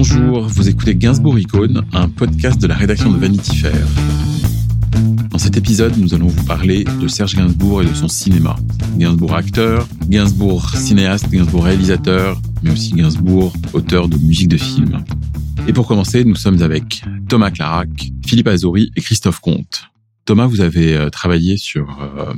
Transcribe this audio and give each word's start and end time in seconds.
Bonjour, 0.00 0.42
vous 0.42 0.68
écoutez 0.68 0.94
Gainsbourg 0.94 1.40
Icône, 1.40 1.84
un 1.92 2.08
podcast 2.08 2.62
de 2.62 2.68
la 2.68 2.76
rédaction 2.76 3.10
de 3.10 3.18
Vanity 3.18 3.56
Fair. 3.56 3.84
Dans 5.32 5.38
cet 5.38 5.56
épisode, 5.56 5.98
nous 5.98 6.14
allons 6.14 6.28
vous 6.28 6.44
parler 6.44 6.84
de 6.84 7.08
Serge 7.08 7.34
Gainsbourg 7.34 7.82
et 7.82 7.86
de 7.86 7.94
son 7.94 8.06
cinéma. 8.06 8.54
Gainsbourg 8.96 9.34
acteur, 9.34 9.88
Gainsbourg 10.08 10.70
cinéaste, 10.70 11.28
Gainsbourg 11.28 11.64
réalisateur, 11.64 12.40
mais 12.62 12.70
aussi 12.70 12.92
Gainsbourg 12.92 13.52
auteur 13.72 14.06
de 14.06 14.16
musique 14.18 14.46
de 14.46 14.56
film. 14.56 15.02
Et 15.66 15.72
pour 15.72 15.88
commencer, 15.88 16.24
nous 16.24 16.36
sommes 16.36 16.62
avec 16.62 17.02
Thomas 17.28 17.50
Clarac, 17.50 17.88
Philippe 18.24 18.46
Azori 18.46 18.92
et 18.94 19.00
Christophe 19.00 19.40
Comte. 19.40 19.90
Thomas, 20.26 20.46
vous 20.46 20.60
avez 20.60 20.96
euh, 20.96 21.10
travaillé 21.10 21.56
sur 21.56 22.00
euh, 22.00 22.34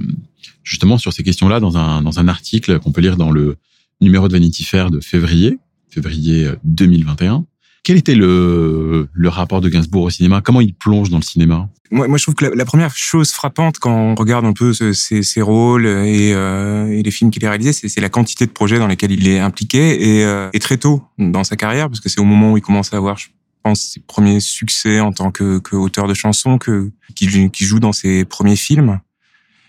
justement 0.64 0.96
sur 0.96 1.12
ces 1.12 1.22
questions-là 1.22 1.60
dans 1.60 1.76
un, 1.76 2.00
dans 2.00 2.20
un 2.20 2.26
article 2.26 2.78
qu'on 2.78 2.92
peut 2.92 3.02
lire 3.02 3.18
dans 3.18 3.30
le 3.30 3.58
numéro 4.00 4.28
de 4.28 4.32
Vanity 4.32 4.64
Fair 4.64 4.90
de 4.90 5.00
février, 5.00 5.58
février 5.90 6.48
2021. 6.64 7.44
Quel 7.82 7.96
était 7.96 8.14
le, 8.14 9.08
le 9.12 9.28
rapport 9.28 9.60
de 9.60 9.68
Gainsbourg 9.68 10.04
au 10.04 10.10
cinéma? 10.10 10.40
Comment 10.42 10.60
il 10.60 10.74
plonge 10.74 11.08
dans 11.08 11.16
le 11.16 11.22
cinéma? 11.22 11.68
Moi, 11.90 12.18
je 12.18 12.22
trouve 12.22 12.36
que 12.36 12.44
la, 12.44 12.64
première 12.64 12.94
chose 12.94 13.32
frappante 13.32 13.78
quand 13.80 13.92
on 13.92 14.14
regarde 14.14 14.44
un 14.44 14.52
peu 14.52 14.72
ses, 14.72 15.22
ses 15.22 15.42
rôles 15.42 15.86
et, 15.86 16.32
euh, 16.32 16.86
et, 16.86 17.02
les 17.02 17.10
films 17.10 17.32
qu'il 17.32 17.44
a 17.44 17.48
réalisés, 17.48 17.72
c'est 17.72 18.00
la 18.00 18.08
quantité 18.08 18.46
de 18.46 18.52
projets 18.52 18.78
dans 18.78 18.86
lesquels 18.86 19.10
il 19.10 19.26
est 19.26 19.40
impliqué 19.40 20.18
et, 20.18 20.24
euh, 20.24 20.50
et, 20.52 20.60
très 20.60 20.76
tôt 20.76 21.02
dans 21.18 21.42
sa 21.42 21.56
carrière, 21.56 21.88
parce 21.88 21.98
que 21.98 22.08
c'est 22.08 22.20
au 22.20 22.24
moment 22.24 22.52
où 22.52 22.56
il 22.56 22.62
commence 22.62 22.94
à 22.94 22.96
avoir, 22.96 23.18
je 23.18 23.26
pense, 23.64 23.80
ses 23.80 24.00
premiers 24.00 24.38
succès 24.38 25.00
en 25.00 25.12
tant 25.12 25.32
que, 25.32 25.58
que 25.58 26.06
de 26.06 26.14
chansons, 26.14 26.58
que 26.58 26.92
qui, 27.16 27.50
qui 27.50 27.64
joue 27.64 27.80
dans 27.80 27.92
ses 27.92 28.24
premiers 28.24 28.56
films. 28.56 29.00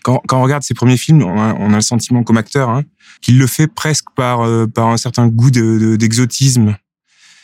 Quand, 0.04 0.20
quand, 0.28 0.38
on 0.38 0.42
regarde 0.42 0.62
ses 0.62 0.74
premiers 0.74 0.96
films, 0.96 1.22
on 1.22 1.40
a, 1.40 1.54
on 1.54 1.72
a 1.72 1.76
le 1.76 1.82
sentiment 1.82 2.22
comme 2.22 2.36
acteur 2.36 2.70
hein, 2.70 2.84
qu'il 3.20 3.38
le 3.38 3.46
fait 3.46 3.66
presque 3.66 4.06
par, 4.14 4.42
euh, 4.42 4.66
par 4.66 4.88
un 4.88 4.96
certain 4.96 5.26
goût 5.28 5.50
d'exotisme, 5.50 6.66
de, 6.66 6.74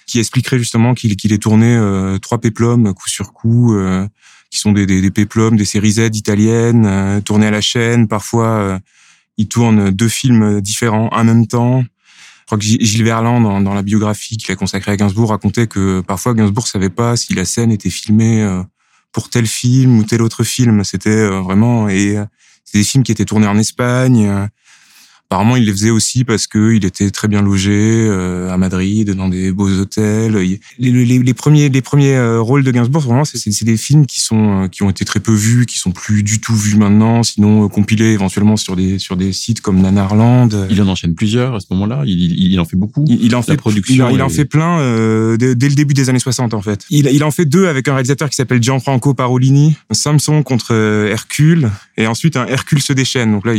qui 0.09 0.19
expliquerait 0.19 0.59
justement 0.59 0.95
qu'il 0.95 1.15
qu'il 1.17 1.33
ait 1.33 1.39
tourné 1.39 1.77
euh, 1.77 2.19
trois 2.19 2.39
péplums 2.39 2.93
coup 2.95 3.09
sur 3.09 3.33
coup, 3.33 3.77
euh, 3.77 4.09
qui 4.51 4.59
sont 4.59 4.73
des, 4.73 4.87
des, 4.87 5.03
des, 5.03 5.11
péplums, 5.11 5.57
des 5.57 5.67
séries 5.67 5.93
Z 5.93 6.09
italiennes, 6.15 6.87
euh, 6.87 7.21
tournées 7.21 7.47
à 7.47 7.51
la 7.51 7.61
chaîne. 7.61 8.09
Parfois, 8.09 8.81
il 9.37 9.47
tourne 9.47 9.91
deux 9.91 10.09
films 10.09 10.61
différents 10.63 11.11
en 11.13 11.25
même 11.25 11.47
temps. 11.47 11.83
Je 11.83 12.47
crois 12.47 12.59
que 12.59 12.65
Gilles 12.65 13.05
Verland, 13.05 13.43
dans, 13.43 13.61
dans 13.61 13.75
la 13.75 13.83
biographie 13.83 14.39
qu'il 14.39 14.51
a 14.51 14.57
consacrée 14.57 14.93
à 14.93 14.97
Gainsbourg, 14.97 15.29
racontait 15.29 15.67
que 15.67 16.01
parfois 16.01 16.33
Gainsbourg 16.33 16.67
savait 16.67 16.89
pas 16.89 17.15
si 17.17 17.35
la 17.35 17.45
scène 17.45 17.71
était 17.71 17.91
filmée 17.91 18.63
pour 19.13 19.29
tel 19.29 19.47
film 19.47 19.99
ou 19.99 20.05
tel 20.05 20.23
autre 20.23 20.45
film. 20.45 20.83
C'était 20.83 21.27
vraiment 21.27 21.91
et 21.91 22.17
c'était 22.65 22.79
des 22.79 22.85
films 22.85 23.05
qui 23.05 23.13
étaient 23.13 23.27
tournés 23.27 23.47
en 23.47 23.59
Espagne. 23.59 24.49
Euh, 25.31 25.35
apparemment, 25.35 25.57
il 25.57 25.65
les 25.65 25.73
faisait 25.73 25.91
aussi 25.91 26.25
parce 26.25 26.47
que 26.47 26.73
il 26.73 26.85
était 26.85 27.11
très 27.11 27.29
bien 27.29 27.43
logé 27.43 27.71
euh, 27.73 28.51
à 28.51 28.57
Madrid, 28.57 29.11
dans 29.11 29.29
des 29.29 29.53
beaux 29.53 29.69
hôtels. 29.69 30.37
Les, 30.37 30.61
les, 30.79 31.19
les 31.19 31.35
premiers, 31.35 31.69
les 31.69 31.83
premiers 31.83 32.17
euh, 32.17 32.41
rôles 32.41 32.65
de 32.65 32.71
Gainsbourg, 32.71 33.03
vraiment, 33.03 33.25
c'est 33.25 33.65
des 33.65 33.77
films 33.77 34.07
qui 34.07 34.21
sont 34.21 34.69
qui 34.71 34.83
ont 34.83 34.91
été 34.91 35.05
très 35.05 35.21
peu 35.21 35.33
vus, 35.33 35.67
qui 35.67 35.79
sont 35.79 35.91
plus 35.91 36.23
du 36.23 36.41
tout 36.41 36.55
vus 36.55 36.77
maintenant, 36.77 37.23
sinon 37.23 37.69
compilés 37.69 38.13
éventuellement 38.13 38.57
sur 38.57 38.75
des 38.75 38.99
sur 38.99 39.17
des 39.17 39.33
sites 39.33 39.61
comme 39.61 39.81
Nanarland. 39.81 40.49
Il 40.71 40.81
en 40.83 40.89
enchaîne 40.89 41.15
plusieurs 41.15 41.55
à 41.55 41.61
ce 41.61 41.67
moment-là. 41.71 42.03
Il, 42.07 42.19
il, 42.19 42.53
il, 42.53 42.61
en 42.61 42.65
fait 42.65 42.77
beaucoup. 42.77 43.05
Il, 43.07 43.23
il 43.23 43.37
en 43.37 43.43
fait 43.43 43.57
production. 43.57 44.09
Il, 44.11 44.23
en 44.23 44.29
fait 44.29 44.47
plein 44.47 44.81
euh, 44.81 45.37
dès, 45.37 45.55
dès, 45.55 45.69
le 45.69 45.75
début 45.75 45.95
des 45.95 46.09
années 46.09 46.19
60 46.19 46.55
en 46.55 46.63
fait. 46.63 46.85
Il, 46.91 47.07
il 47.07 47.23
en 47.23 47.31
fait 47.31 47.45
deux 47.45 47.69
avec 47.69 47.87
un 47.89 47.93
réalisateur 47.93 48.31
qui 48.31 48.37
s'appelle 48.37 48.63
Gianfranco 48.63 49.15
Parolini, 49.15 49.77
Samson 49.93 50.43
contre 50.43 50.73
Hercule, 50.73 51.71
et 51.97 52.07
ensuite 52.07 52.37
un 52.37 52.47
Hercule 52.47 52.83
se 52.83 52.93
déchaîne. 52.93 53.33
Donc 53.33 53.47
là, 53.47 53.53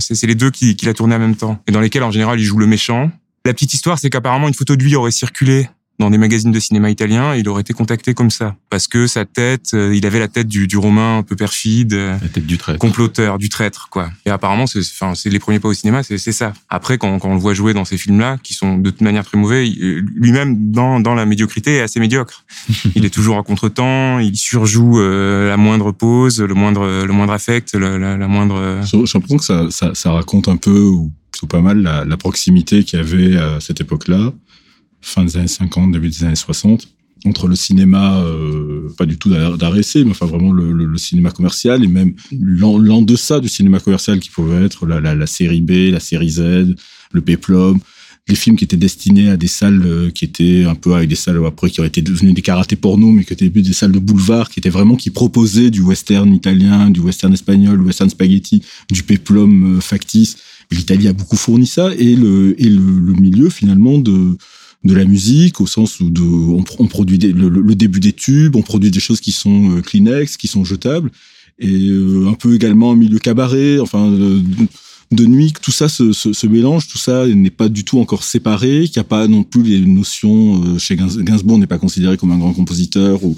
c'est 0.00 0.26
les 0.26 0.34
deux 0.34 0.50
qu'il 0.50 0.76
qui 0.76 0.88
a 0.88 0.94
tourné 0.94 1.15
même 1.18 1.36
temps, 1.36 1.62
et 1.66 1.72
dans 1.72 1.80
lesquels 1.80 2.02
en 2.02 2.10
général 2.10 2.40
il 2.40 2.44
joue 2.44 2.58
le 2.58 2.66
méchant. 2.66 3.10
La 3.44 3.52
petite 3.52 3.74
histoire, 3.74 3.98
c'est 3.98 4.10
qu'apparemment 4.10 4.48
une 4.48 4.54
photo 4.54 4.76
de 4.76 4.82
lui 4.82 4.96
aurait 4.96 5.12
circulé 5.12 5.68
dans 5.98 6.10
des 6.10 6.18
magazines 6.18 6.52
de 6.52 6.60
cinéma 6.60 6.90
italien, 6.90 7.34
il 7.34 7.48
aurait 7.48 7.62
été 7.62 7.72
contacté 7.72 8.14
comme 8.14 8.30
ça 8.30 8.56
parce 8.70 8.86
que 8.86 9.06
sa 9.06 9.24
tête, 9.24 9.70
euh, 9.74 9.94
il 9.94 10.04
avait 10.06 10.18
la 10.18 10.28
tête 10.28 10.48
du, 10.48 10.66
du 10.66 10.76
romain 10.76 11.18
un 11.18 11.22
peu 11.22 11.36
perfide, 11.36 11.94
la 11.94 12.18
tête 12.18 12.46
du 12.46 12.58
traître, 12.58 12.78
comploteur, 12.78 13.38
du 13.38 13.48
traître 13.48 13.88
quoi. 13.90 14.10
Et 14.26 14.30
apparemment, 14.30 14.66
c'est 14.66 14.80
enfin 14.80 15.14
c'est 15.14 15.30
les 15.30 15.38
premiers 15.38 15.60
pas 15.60 15.68
au 15.68 15.74
cinéma, 15.74 16.02
c'est 16.02 16.18
ça. 16.18 16.52
Après, 16.68 16.98
quand, 16.98 17.18
quand 17.18 17.30
on 17.30 17.34
le 17.34 17.40
voit 17.40 17.54
jouer 17.54 17.74
dans 17.74 17.84
ces 17.84 17.96
films-là, 17.96 18.38
qui 18.42 18.54
sont 18.54 18.78
de 18.78 18.90
toute 18.90 19.00
manière 19.00 19.24
très 19.24 19.38
mauvais, 19.38 19.66
lui-même 19.66 20.70
dans 20.70 21.00
dans 21.00 21.14
la 21.14 21.26
médiocrité 21.26 21.76
est 21.76 21.80
assez 21.80 22.00
médiocre. 22.00 22.44
il 22.94 23.04
est 23.04 23.10
toujours 23.10 23.38
à 23.38 23.42
contretemps, 23.42 24.18
il 24.18 24.36
surjoue 24.36 25.00
euh, 25.00 25.48
la 25.48 25.56
moindre 25.56 25.92
pause, 25.92 26.40
le 26.40 26.54
moindre 26.54 27.04
le 27.04 27.12
moindre 27.12 27.32
affect, 27.32 27.74
la, 27.74 27.98
la, 27.98 28.16
la 28.16 28.28
moindre. 28.28 28.80
J'ai 28.84 28.98
l'impression 28.98 29.38
que 29.38 29.44
ça, 29.44 29.66
ça, 29.70 29.94
ça 29.94 30.12
raconte 30.12 30.48
un 30.48 30.56
peu 30.56 30.78
ou 30.78 31.12
plutôt 31.30 31.46
pas 31.46 31.60
mal 31.60 31.82
la, 31.82 32.04
la 32.04 32.16
proximité 32.16 32.84
qu'il 32.84 32.98
y 32.98 33.02
avait 33.02 33.36
à 33.36 33.60
cette 33.60 33.80
époque-là 33.80 34.32
fin 35.00 35.24
des 35.24 35.36
années 35.36 35.48
50, 35.48 35.92
début 35.92 36.08
des 36.08 36.24
années 36.24 36.36
60, 36.36 36.88
entre 37.24 37.48
le 37.48 37.56
cinéma, 37.56 38.20
euh, 38.20 38.88
pas 38.96 39.06
du 39.06 39.18
tout 39.18 39.30
d'arrêt 39.30 39.80
mais 39.96 40.10
enfin 40.10 40.26
vraiment 40.26 40.52
le, 40.52 40.96
cinéma 40.96 41.30
commercial 41.30 41.84
et 41.84 41.88
même 41.88 42.14
l'en 42.32 43.02
deçà 43.02 43.40
du 43.40 43.48
cinéma 43.48 43.80
commercial 43.80 44.20
qui 44.20 44.30
pouvait 44.30 44.64
être 44.64 44.86
la, 44.86 45.26
série 45.26 45.60
B, 45.60 45.92
la 45.92 46.00
série 46.00 46.30
Z, 46.30 46.74
le 47.12 47.20
péplum, 47.20 47.78
les 48.28 48.34
films 48.34 48.56
qui 48.56 48.64
étaient 48.64 48.76
destinés 48.76 49.30
à 49.30 49.36
des 49.36 49.46
salles 49.46 49.82
euh, 49.84 50.10
qui 50.10 50.24
étaient 50.24 50.64
un 50.64 50.74
peu 50.74 50.94
avec 50.94 51.08
des 51.08 51.14
salles 51.14 51.40
après 51.46 51.70
qui 51.70 51.80
auraient 51.80 51.88
été 51.88 52.02
devenues 52.02 52.32
des 52.32 52.42
karatés 52.42 52.76
porno, 52.76 53.10
mais 53.12 53.24
qui 53.24 53.32
étaient 53.32 53.48
des 53.48 53.72
salles 53.72 53.92
de 53.92 53.98
boulevard, 53.98 54.50
qui 54.50 54.58
étaient 54.58 54.70
vraiment 54.70 54.96
qui 54.96 55.10
proposaient 55.10 55.70
du 55.70 55.80
western 55.80 56.32
italien, 56.34 56.90
du 56.90 57.00
western 57.00 57.32
espagnol, 57.32 57.78
du 57.78 57.84
western 57.84 58.10
spaghetti, 58.10 58.62
du 58.90 59.02
péplum 59.02 59.76
euh, 59.76 59.80
factice. 59.80 60.38
L'Italie 60.72 61.06
a 61.06 61.12
beaucoup 61.12 61.36
fourni 61.36 61.66
ça 61.66 61.92
et 61.96 62.16
le 62.16 62.60
et 62.60 62.68
le 62.68 63.12
milieu 63.12 63.50
finalement 63.50 63.98
de 63.98 64.36
de 64.86 64.94
la 64.94 65.04
musique 65.04 65.60
au 65.60 65.66
sens 65.66 66.00
où 66.00 66.10
de, 66.10 66.22
on, 66.22 66.86
produit 66.86 67.18
des, 67.18 67.32
le, 67.32 67.48
le, 67.48 67.74
début 67.74 68.00
des 68.00 68.12
tubes, 68.12 68.56
on 68.56 68.62
produit 68.62 68.90
des 68.90 69.00
choses 69.00 69.20
qui 69.20 69.32
sont 69.32 69.76
euh, 69.76 69.82
Kleenex, 69.82 70.36
qui 70.36 70.48
sont 70.48 70.64
jetables, 70.64 71.10
et 71.58 71.88
euh, 71.88 72.28
un 72.28 72.34
peu 72.34 72.54
également 72.54 72.92
un 72.92 72.96
milieu 72.96 73.18
cabaret, 73.18 73.78
enfin 73.78 74.10
de, 74.10 74.42
de 75.12 75.26
nuit, 75.26 75.52
tout 75.60 75.72
ça 75.72 75.88
se, 75.88 76.12
se, 76.12 76.32
se 76.32 76.46
mélange, 76.46 76.88
tout 76.88 76.98
ça 76.98 77.26
n'est 77.26 77.50
pas 77.50 77.68
du 77.68 77.84
tout 77.84 77.98
encore 77.98 78.24
séparé, 78.24 78.84
qu'il 78.84 79.00
n'y 79.00 79.06
a 79.06 79.08
pas 79.08 79.28
non 79.28 79.42
plus 79.42 79.62
les 79.62 79.80
notions 79.80 80.62
euh, 80.64 80.78
chez 80.78 80.96
Gainsbourg 80.96 81.58
n'est 81.58 81.66
pas 81.66 81.78
considéré 81.78 82.16
comme 82.16 82.32
un 82.32 82.38
grand 82.38 82.52
compositeur 82.52 83.22
ou 83.24 83.36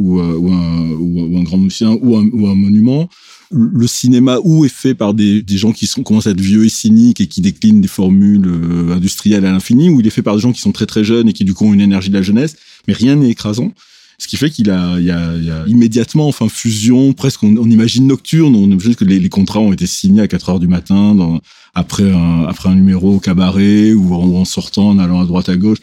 ou, 0.00 0.18
ou, 0.18 0.52
un, 0.52 0.90
ou, 0.98 1.38
un, 1.38 1.42
grand 1.42 1.58
musicien 1.58 1.90
ou 1.90 2.16
un, 2.16 2.54
monument. 2.54 3.08
Le 3.52 3.86
cinéma 3.86 4.38
ou 4.42 4.64
est 4.64 4.72
fait 4.72 4.94
par 4.94 5.12
des, 5.12 5.44
gens 5.48 5.72
qui 5.72 5.86
sont 5.86 6.02
commencent 6.02 6.26
à 6.26 6.30
être 6.30 6.40
vieux 6.40 6.64
et 6.64 6.68
cyniques 6.68 7.20
et 7.20 7.26
qui 7.26 7.40
déclinent 7.40 7.80
des 7.80 7.88
formules 7.88 8.46
euh, 8.46 8.94
industrielles 8.94 9.44
à 9.44 9.52
l'infini, 9.52 9.90
ou 9.90 10.00
il 10.00 10.06
est 10.06 10.10
fait 10.10 10.22
par 10.22 10.36
des 10.36 10.40
gens 10.40 10.52
qui 10.52 10.60
sont 10.60 10.72
très 10.72 10.86
très 10.86 11.04
jeunes 11.04 11.28
et 11.28 11.32
qui 11.32 11.44
du 11.44 11.52
coup 11.52 11.66
ont 11.66 11.74
une 11.74 11.80
énergie 11.80 12.08
de 12.08 12.14
la 12.14 12.22
jeunesse, 12.22 12.56
mais 12.88 12.94
rien 12.94 13.16
n'est 13.16 13.30
écrasant. 13.30 13.72
Ce 14.18 14.28
qui 14.28 14.36
fait 14.36 14.50
qu'il 14.50 14.70
a, 14.70 14.98
il 14.98 15.06
y 15.06 15.10
a, 15.10 15.64
immédiatement, 15.66 16.28
enfin, 16.28 16.48
fusion, 16.48 17.14
presque, 17.14 17.42
on, 17.42 17.70
imagine 17.70 18.06
nocturne, 18.06 18.54
on 18.54 18.66
imagine 18.66 18.94
que 18.94 19.04
les, 19.04 19.28
contrats 19.30 19.60
ont 19.60 19.72
été 19.72 19.86
signés 19.86 20.20
à 20.20 20.28
4 20.28 20.50
heures 20.50 20.60
du 20.60 20.68
matin, 20.68 21.40
après, 21.74 22.10
un, 22.12 22.74
numéro 22.74 23.14
au 23.14 23.18
cabaret, 23.18 23.94
ou 23.94 24.14
en 24.14 24.44
sortant, 24.44 24.90
en 24.90 24.98
allant 24.98 25.22
à 25.22 25.24
droite 25.24 25.48
à 25.48 25.56
gauche 25.56 25.78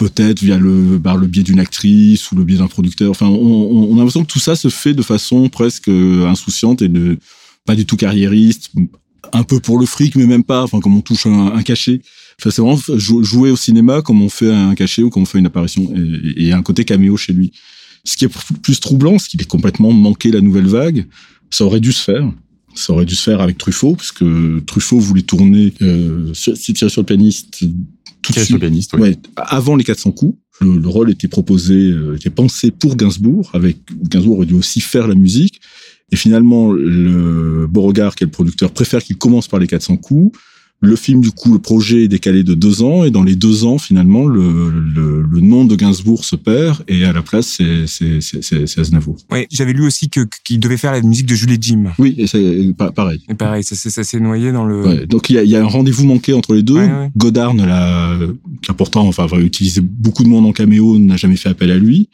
peut-être 0.00 0.42
via 0.42 0.56
le 0.56 0.98
par 0.98 1.18
le 1.18 1.26
biais 1.26 1.42
d'une 1.42 1.60
actrice 1.60 2.32
ou 2.32 2.36
le 2.36 2.42
biais 2.42 2.56
d'un 2.56 2.68
producteur. 2.68 3.10
Enfin, 3.10 3.26
on, 3.26 3.90
on, 3.90 3.94
a 3.94 3.98
l'impression 3.98 4.24
que 4.24 4.32
tout 4.32 4.38
ça 4.38 4.56
se 4.56 4.68
fait 4.68 4.94
de 4.94 5.02
façon 5.02 5.50
presque 5.50 5.88
insouciante 5.88 6.80
et 6.80 6.88
de 6.88 7.18
pas 7.66 7.76
du 7.76 7.84
tout 7.84 7.96
carriériste, 7.96 8.70
un 9.34 9.42
peu 9.42 9.60
pour 9.60 9.78
le 9.78 9.84
fric, 9.84 10.16
mais 10.16 10.26
même 10.26 10.42
pas. 10.42 10.62
Enfin, 10.62 10.80
comme 10.80 10.96
on 10.96 11.02
touche 11.02 11.26
un, 11.26 11.52
un 11.52 11.62
cachet. 11.62 12.00
Enfin, 12.40 12.50
c'est 12.50 12.62
vraiment 12.62 12.80
jouer 12.96 13.50
au 13.50 13.56
cinéma 13.56 14.00
comme 14.00 14.22
on 14.22 14.30
fait 14.30 14.50
un 14.50 14.74
cachet 14.74 15.02
ou 15.02 15.10
comme 15.10 15.24
on 15.24 15.26
fait 15.26 15.38
une 15.38 15.44
apparition 15.44 15.86
et, 15.94 16.46
et 16.46 16.52
un 16.54 16.62
côté 16.62 16.86
caméo 16.86 17.18
chez 17.18 17.34
lui. 17.34 17.52
Ce 18.04 18.16
qui 18.16 18.24
est 18.24 18.34
plus 18.62 18.80
troublant, 18.80 19.18
c'est 19.18 19.28
qu'il 19.28 19.42
est 19.42 19.44
complètement 19.44 19.92
manqué 19.92 20.30
la 20.30 20.40
nouvelle 20.40 20.66
vague. 20.66 21.06
Ça 21.50 21.66
aurait 21.66 21.80
dû 21.80 21.92
se 21.92 22.02
faire. 22.02 22.26
Ça 22.74 22.94
aurait 22.94 23.04
dû 23.04 23.16
se 23.16 23.22
faire 23.22 23.42
avec 23.42 23.58
Truffaut, 23.58 23.96
parce 23.96 24.12
que 24.12 24.60
Truffaut 24.60 24.98
voulait 24.98 25.20
tourner 25.20 25.74
euh, 25.82 26.32
sur, 26.32 26.56
sur 26.56 27.02
le 27.02 27.04
pianiste 27.04 27.64
ouais. 28.98 29.16
avant 29.36 29.76
les 29.76 29.84
400 29.84 30.12
coups. 30.12 30.38
Le, 30.60 30.76
le, 30.76 30.88
rôle 30.88 31.10
était 31.10 31.28
proposé, 31.28 31.90
euh, 31.90 32.16
était 32.16 32.28
pensé 32.28 32.70
pour 32.70 32.96
Gainsbourg, 32.96 33.50
avec 33.54 33.78
Gainsbourg 34.02 34.38
aurait 34.38 34.46
dû 34.46 34.54
aussi 34.54 34.80
faire 34.80 35.08
la 35.08 35.14
musique. 35.14 35.60
Et 36.12 36.16
finalement, 36.16 36.72
le 36.72 37.66
Beauregard, 37.66 38.14
qui 38.14 38.24
est 38.24 38.26
le 38.26 38.32
producteur, 38.32 38.72
préfère 38.72 39.02
qu'il 39.02 39.16
commence 39.16 39.48
par 39.48 39.60
les 39.60 39.66
400 39.66 39.96
coups. 39.96 40.36
Le 40.82 40.96
film, 40.96 41.20
du 41.20 41.30
coup, 41.30 41.52
le 41.52 41.58
projet 41.58 42.04
est 42.04 42.08
décalé 42.08 42.42
de 42.42 42.54
deux 42.54 42.82
ans, 42.82 43.04
et 43.04 43.10
dans 43.10 43.22
les 43.22 43.36
deux 43.36 43.64
ans, 43.64 43.76
finalement, 43.76 44.26
le, 44.26 44.70
le, 44.70 45.22
le 45.22 45.40
nom 45.40 45.66
de 45.66 45.76
Gainsbourg 45.76 46.24
se 46.24 46.36
perd, 46.36 46.82
et 46.88 47.04
à 47.04 47.12
la 47.12 47.20
place, 47.20 47.60
c'est 47.86 48.78
Aznavour. 48.78 49.18
Oui, 49.30 49.46
j'avais 49.50 49.74
lu 49.74 49.84
aussi 49.84 50.08
que 50.08 50.20
qu'il 50.42 50.58
devait 50.58 50.78
faire 50.78 50.92
la 50.92 51.02
musique 51.02 51.26
de 51.26 51.34
Julie 51.34 51.58
Jim. 51.60 51.92
Oui, 51.98 52.14
et 52.16 52.26
c'est 52.26 52.74
pareil. 52.94 53.22
Et 53.28 53.34
pareil, 53.34 53.62
ça, 53.62 53.76
ça 53.76 54.04
s'est 54.04 54.20
noyé 54.20 54.52
dans 54.52 54.64
le. 54.64 54.82
Ouais, 54.82 55.06
donc 55.06 55.28
il 55.28 55.34
y 55.34 55.38
a, 55.38 55.44
y 55.44 55.54
a, 55.54 55.60
un 55.60 55.68
rendez-vous 55.68 56.06
manqué 56.06 56.32
entre 56.32 56.54
les 56.54 56.62
deux. 56.62 56.76
Ouais, 56.76 56.86
ouais. 56.86 57.10
Godard 57.14 57.52
ne 57.52 57.66
l'a, 57.66 58.16
qui 58.62 58.70
a 58.70 58.74
pourtant, 58.74 59.06
enfin, 59.06 59.26
va 59.26 59.38
utiliser 59.38 59.82
beaucoup 59.82 60.24
de 60.24 60.28
monde 60.28 60.46
en 60.46 60.52
caméo, 60.52 60.98
n'a 60.98 61.18
jamais 61.18 61.36
fait 61.36 61.50
appel 61.50 61.70
à 61.70 61.76
lui. 61.76 62.08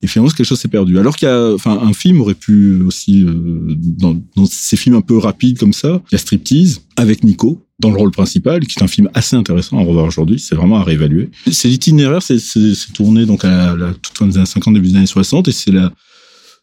Et 0.00 0.06
finalement, 0.06 0.30
quelque 0.30 0.46
chose 0.46 0.60
s'est 0.60 0.68
perdu. 0.68 0.98
Alors 0.98 1.16
qu'il 1.16 1.28
y 1.28 1.30
a, 1.30 1.52
enfin, 1.52 1.78
un 1.82 1.92
film 1.92 2.20
aurait 2.20 2.34
pu 2.34 2.80
aussi, 2.82 3.24
euh, 3.24 3.74
dans, 3.76 4.16
dans, 4.36 4.46
ces 4.46 4.76
films 4.76 4.94
un 4.94 5.00
peu 5.00 5.18
rapides 5.18 5.58
comme 5.58 5.72
ça, 5.72 6.00
il 6.10 6.12
y 6.12 6.14
a 6.14 6.18
Striptease 6.18 6.82
avec 6.96 7.24
Nico, 7.24 7.60
dans 7.78 7.90
le 7.90 7.96
rôle 7.96 8.10
principal, 8.10 8.66
qui 8.66 8.78
est 8.78 8.82
un 8.82 8.88
film 8.88 9.08
assez 9.14 9.36
intéressant 9.36 9.78
à 9.78 9.82
revoir 9.82 10.04
aujourd'hui. 10.04 10.38
C'est 10.40 10.54
vraiment 10.54 10.80
à 10.80 10.84
réévaluer. 10.84 11.30
C'est 11.50 11.68
l'itinéraire, 11.68 12.22
c'est 12.22 12.92
tourné 12.92 13.24
donc 13.24 13.44
à 13.44 13.76
la, 13.76 13.94
toute 13.94 14.18
fin 14.18 14.26
des 14.26 14.36
années 14.36 14.46
50, 14.46 14.74
début 14.74 14.88
des 14.88 14.96
années 14.96 15.06
60, 15.06 15.48
et 15.48 15.52
c'est 15.52 15.70
la 15.70 15.92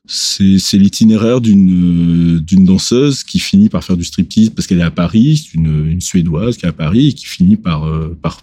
c'est 0.07 0.77
l'itinéraire 0.77 1.41
d'une 1.41 2.39
d'une 2.39 2.63
danseuse 2.63 3.23
qui 3.23 3.39
finit 3.39 3.69
par 3.69 3.83
faire 3.83 3.97
du 3.97 4.03
striptease 4.03 4.51
parce 4.51 4.67
qu'elle 4.67 4.79
est 4.79 4.83
à 4.83 4.91
Paris, 4.91 5.49
une, 5.55 5.87
une 5.87 6.01
suédoise 6.01 6.57
qui 6.57 6.65
est 6.65 6.69
à 6.69 6.73
Paris 6.73 7.07
et 7.07 7.13
qui 7.13 7.25
finit 7.25 7.55
par 7.55 7.85
euh, 7.85 8.15
par 8.21 8.41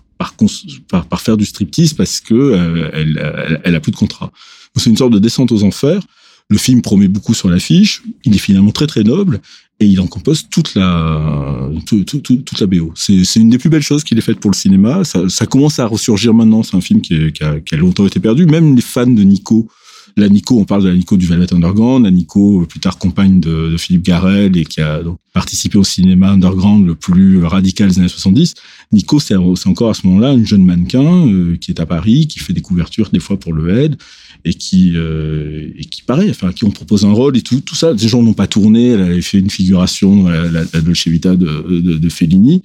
par, 0.88 1.06
par, 1.06 1.20
faire 1.20 1.36
du 1.36 1.44
striptease 1.44 1.94
parce 1.94 2.20
que 2.20 2.34
euh, 2.34 2.90
elle, 2.92 3.60
elle, 3.64 3.74
a 3.74 3.80
plus 3.80 3.90
de 3.90 3.96
contrat. 3.96 4.30
C'est 4.76 4.88
une 4.88 4.96
sorte 4.96 5.12
de 5.12 5.18
descente 5.18 5.50
aux 5.50 5.64
enfers. 5.64 6.00
Le 6.48 6.58
film 6.58 6.82
promet 6.82 7.08
beaucoup 7.08 7.34
sur 7.34 7.48
l'affiche. 7.48 8.02
Il 8.24 8.34
est 8.34 8.38
finalement 8.38 8.72
très 8.72 8.86
très 8.86 9.02
noble 9.02 9.40
et 9.80 9.86
il 9.86 10.00
en 10.00 10.06
compose 10.06 10.48
toute 10.48 10.74
la 10.74 11.68
toute 11.86 12.60
la 12.60 12.66
BO. 12.66 12.92
C'est 12.94 13.36
une 13.36 13.50
des 13.50 13.58
plus 13.58 13.70
belles 13.70 13.82
choses 13.82 14.04
qu'il 14.04 14.18
ait 14.18 14.22
faites 14.22 14.38
pour 14.38 14.50
le 14.50 14.56
cinéma. 14.56 15.02
Ça, 15.04 15.46
commence 15.46 15.78
à 15.78 15.86
ressurgir 15.86 16.34
maintenant. 16.34 16.62
C'est 16.62 16.76
un 16.76 16.80
film 16.80 17.00
qui, 17.00 17.14
a, 17.40 17.76
longtemps 17.76 18.06
été 18.06 18.20
perdu. 18.20 18.46
Même 18.46 18.76
les 18.76 18.82
fans 18.82 19.06
de 19.06 19.22
Nico 19.22 19.68
la 20.16 20.28
Nico, 20.28 20.58
on 20.58 20.64
parle 20.64 20.82
de 20.82 20.88
la 20.88 20.94
Nico 20.94 21.16
du 21.16 21.26
Velvet 21.26 21.52
Underground, 21.52 22.04
la 22.04 22.10
Nico 22.10 22.64
plus 22.66 22.80
tard 22.80 22.98
compagne 22.98 23.40
de, 23.40 23.76
Philippe 23.76 24.04
Garel 24.04 24.56
et 24.56 24.64
qui 24.64 24.80
a 24.80 25.00
participé 25.32 25.78
au 25.78 25.84
cinéma 25.84 26.30
underground 26.30 26.86
le 26.86 26.94
plus 26.94 27.44
radical 27.44 27.88
des 27.88 27.98
années 27.98 28.08
70. 28.08 28.54
Nico, 28.92 29.18
c'est 29.18 29.34
encore 29.34 29.90
à 29.90 29.94
ce 29.94 30.06
moment-là 30.06 30.32
une 30.32 30.46
jeune 30.46 30.64
mannequin 30.64 31.26
euh, 31.26 31.56
qui 31.56 31.70
est 31.70 31.80
à 31.80 31.86
Paris, 31.86 32.26
qui 32.26 32.38
fait 32.38 32.52
des 32.52 32.60
couvertures 32.60 33.10
des 33.10 33.20
fois 33.20 33.38
pour 33.38 33.52
le 33.52 33.76
Head 33.76 33.96
et 34.44 34.54
qui 34.54 34.92
euh, 34.94 35.70
et 35.76 35.84
qui 35.84 36.02
pareil, 36.02 36.30
enfin 36.30 36.52
qui 36.52 36.64
on 36.64 36.70
propose 36.70 37.04
un 37.04 37.12
rôle 37.12 37.36
et 37.36 37.42
tout 37.42 37.60
tout 37.60 37.74
ça. 37.74 37.94
Des 37.94 38.08
gens 38.08 38.22
n'ont 38.22 38.34
pas 38.34 38.46
tourné. 38.46 38.88
Elle 38.88 39.02
avait 39.02 39.22
fait 39.22 39.38
une 39.38 39.50
figuration 39.50 40.28
la, 40.28 40.50
la, 40.50 40.64
la 40.72 40.80
Dolce 40.80 41.08
Vita 41.08 41.36
de, 41.36 41.80
de, 41.80 41.98
de 41.98 42.08
Fellini 42.08 42.62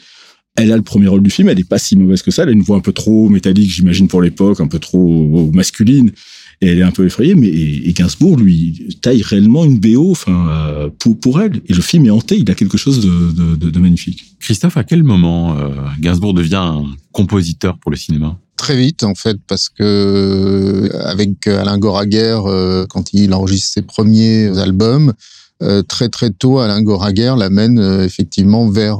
elle 0.57 0.71
a 0.71 0.75
le 0.75 0.81
premier 0.81 1.07
rôle 1.07 1.21
du 1.21 1.29
film, 1.29 1.49
elle 1.49 1.59
est 1.59 1.69
pas 1.69 1.77
si 1.77 1.95
mauvaise 1.95 2.23
que 2.23 2.31
ça, 2.31 2.41
elle 2.41 2.49
a 2.49 2.51
une 2.51 2.63
voix 2.63 2.77
un 2.77 2.81
peu 2.81 2.91
trop 2.91 3.29
métallique, 3.29 3.69
j'imagine 3.69 4.07
pour 4.07 4.23
l'époque, 4.23 4.59
un 4.59 4.67
peu 4.67 4.79
trop 4.79 5.51
masculine, 5.53 6.11
et 6.61 6.67
elle 6.67 6.79
est 6.79 6.83
un 6.83 6.91
peu 6.91 7.05
effrayée, 7.05 7.35
mais 7.35 7.47
et 7.47 7.93
Gainsbourg 7.93 8.37
lui 8.37 8.97
taille 9.01 9.21
réellement 9.21 9.63
une 9.63 9.79
BO, 9.79 10.11
enfin 10.11 10.49
euh, 10.49 10.89
pour 10.99 11.19
pour 11.19 11.39
elle. 11.39 11.61
Et 11.67 11.73
le 11.73 11.81
film 11.81 12.05
est 12.05 12.09
hanté, 12.09 12.37
il 12.37 12.49
a 12.49 12.55
quelque 12.55 12.77
chose 12.77 12.99
de, 12.99 13.55
de, 13.55 13.69
de 13.69 13.79
magnifique. 13.79 14.35
Christophe, 14.39 14.77
à 14.77 14.83
quel 14.83 15.03
moment 15.03 15.57
euh, 15.57 15.69
Gainsbourg 15.99 16.33
devient 16.33 16.55
un 16.55 16.85
compositeur 17.11 17.77
pour 17.77 17.91
le 17.91 17.97
cinéma? 17.97 18.37
Très 18.55 18.75
vite 18.75 19.03
en 19.03 19.13
fait, 19.13 19.37
parce 19.47 19.69
que 19.69 19.83
euh, 19.83 20.89
avec 21.05 21.45
Alain 21.45 21.77
Goraguer, 21.77 22.39
quand 22.89 23.13
il 23.13 23.33
enregistre 23.33 23.73
ses 23.73 23.83
premiers 23.83 24.57
albums, 24.57 25.13
très 25.87 26.09
très 26.09 26.31
tôt, 26.31 26.59
Alain 26.59 26.81
Goraguer 26.81 27.33
l'amène 27.37 27.79
effectivement 28.03 28.67
vers 28.69 28.97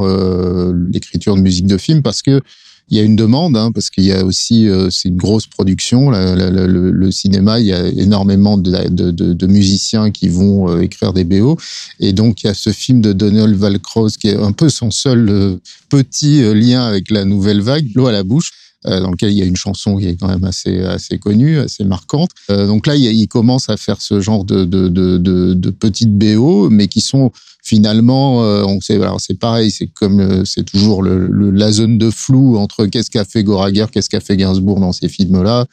l'écriture 0.91 1.35
de 1.35 1.41
musique 1.41 1.67
de 1.67 1.77
film 1.77 2.03
parce 2.03 2.21
que 2.21 2.41
il 2.89 2.97
y 2.97 3.01
a 3.01 3.03
une 3.03 3.17
demande, 3.17 3.57
hein, 3.57 3.71
parce 3.73 3.89
qu'il 3.89 4.05
y 4.05 4.13
a 4.13 4.23
aussi, 4.23 4.69
euh, 4.69 4.89
c'est 4.89 5.09
une 5.09 5.17
grosse 5.17 5.45
production. 5.45 6.09
le, 6.11 7.11
cinéma, 7.11 7.59
il 7.59 7.65
y 7.65 7.73
a 7.73 7.85
énormément 7.87 8.57
de, 8.57 8.87
de, 8.89 9.11
de, 9.11 9.47
musiciens 9.47 10.09
qui 10.11 10.29
vont 10.29 10.69
euh, 10.69 10.81
écrire 10.81 11.11
des 11.11 11.25
BO. 11.25 11.57
Et 11.99 12.13
donc, 12.13 12.43
il 12.43 12.47
y 12.47 12.49
a 12.49 12.53
ce 12.53 12.71
film 12.71 13.01
de 13.01 13.11
Donald 13.11 13.55
Valcroze 13.55 14.15
qui 14.15 14.29
est 14.29 14.37
un 14.37 14.53
peu 14.53 14.69
son 14.69 14.91
seul 14.91 15.29
euh, 15.29 15.57
petit 15.89 16.41
lien 16.53 16.85
avec 16.85 17.11
la 17.11 17.25
nouvelle 17.25 17.61
vague, 17.61 17.87
L'eau 17.95 18.07
à 18.07 18.11
la 18.11 18.23
bouche 18.23 18.51
dans 18.83 19.11
lequel 19.11 19.31
il 19.31 19.37
y 19.37 19.41
a 19.41 19.45
une 19.45 19.57
chanson 19.57 19.97
qui 19.97 20.07
est 20.07 20.15
quand 20.15 20.29
même 20.29 20.45
assez 20.45 20.79
assez 20.81 21.17
connue, 21.17 21.57
assez 21.57 21.83
marquante. 21.83 22.29
donc 22.47 22.87
là, 22.87 22.95
il, 22.95 23.03
il, 23.03 23.27
commence 23.27 23.69
à 23.69 23.75
faire 23.75 24.01
ce 24.01 24.21
genre 24.21 24.45
de 24.45 24.63
de, 24.63 24.87
de, 24.87 25.17
de 25.17 25.69
petites 25.71 26.17
BO, 26.17 26.69
mais 26.69 26.87
qui 26.87 27.01
sont 27.01 27.31
finalement, 27.67 28.45
euh, 28.45 28.63
alors 28.91 29.19
c'est 29.19 29.37
pareil, 29.37 29.71
c'est 29.71 29.87
comme 29.87 30.21
euh, 30.21 30.45
c'est 30.45 30.63
toujours 30.63 31.03
la 31.03 31.71
zone 31.73 31.97
de 31.97 32.09
flou 32.09 32.57
entre 32.57 32.85
qu'est-ce 32.85 33.11
qu'a 33.11 33.25
fait 33.25 33.43
Goraguer, 33.43 33.87
qu'est-ce 33.91 34.09
qu'a 34.09 34.21
fait 34.21 34.37
Gainsbourg 34.37 34.79
dans 34.79 34.93
ces 34.93 35.09
films-là. 35.09 35.65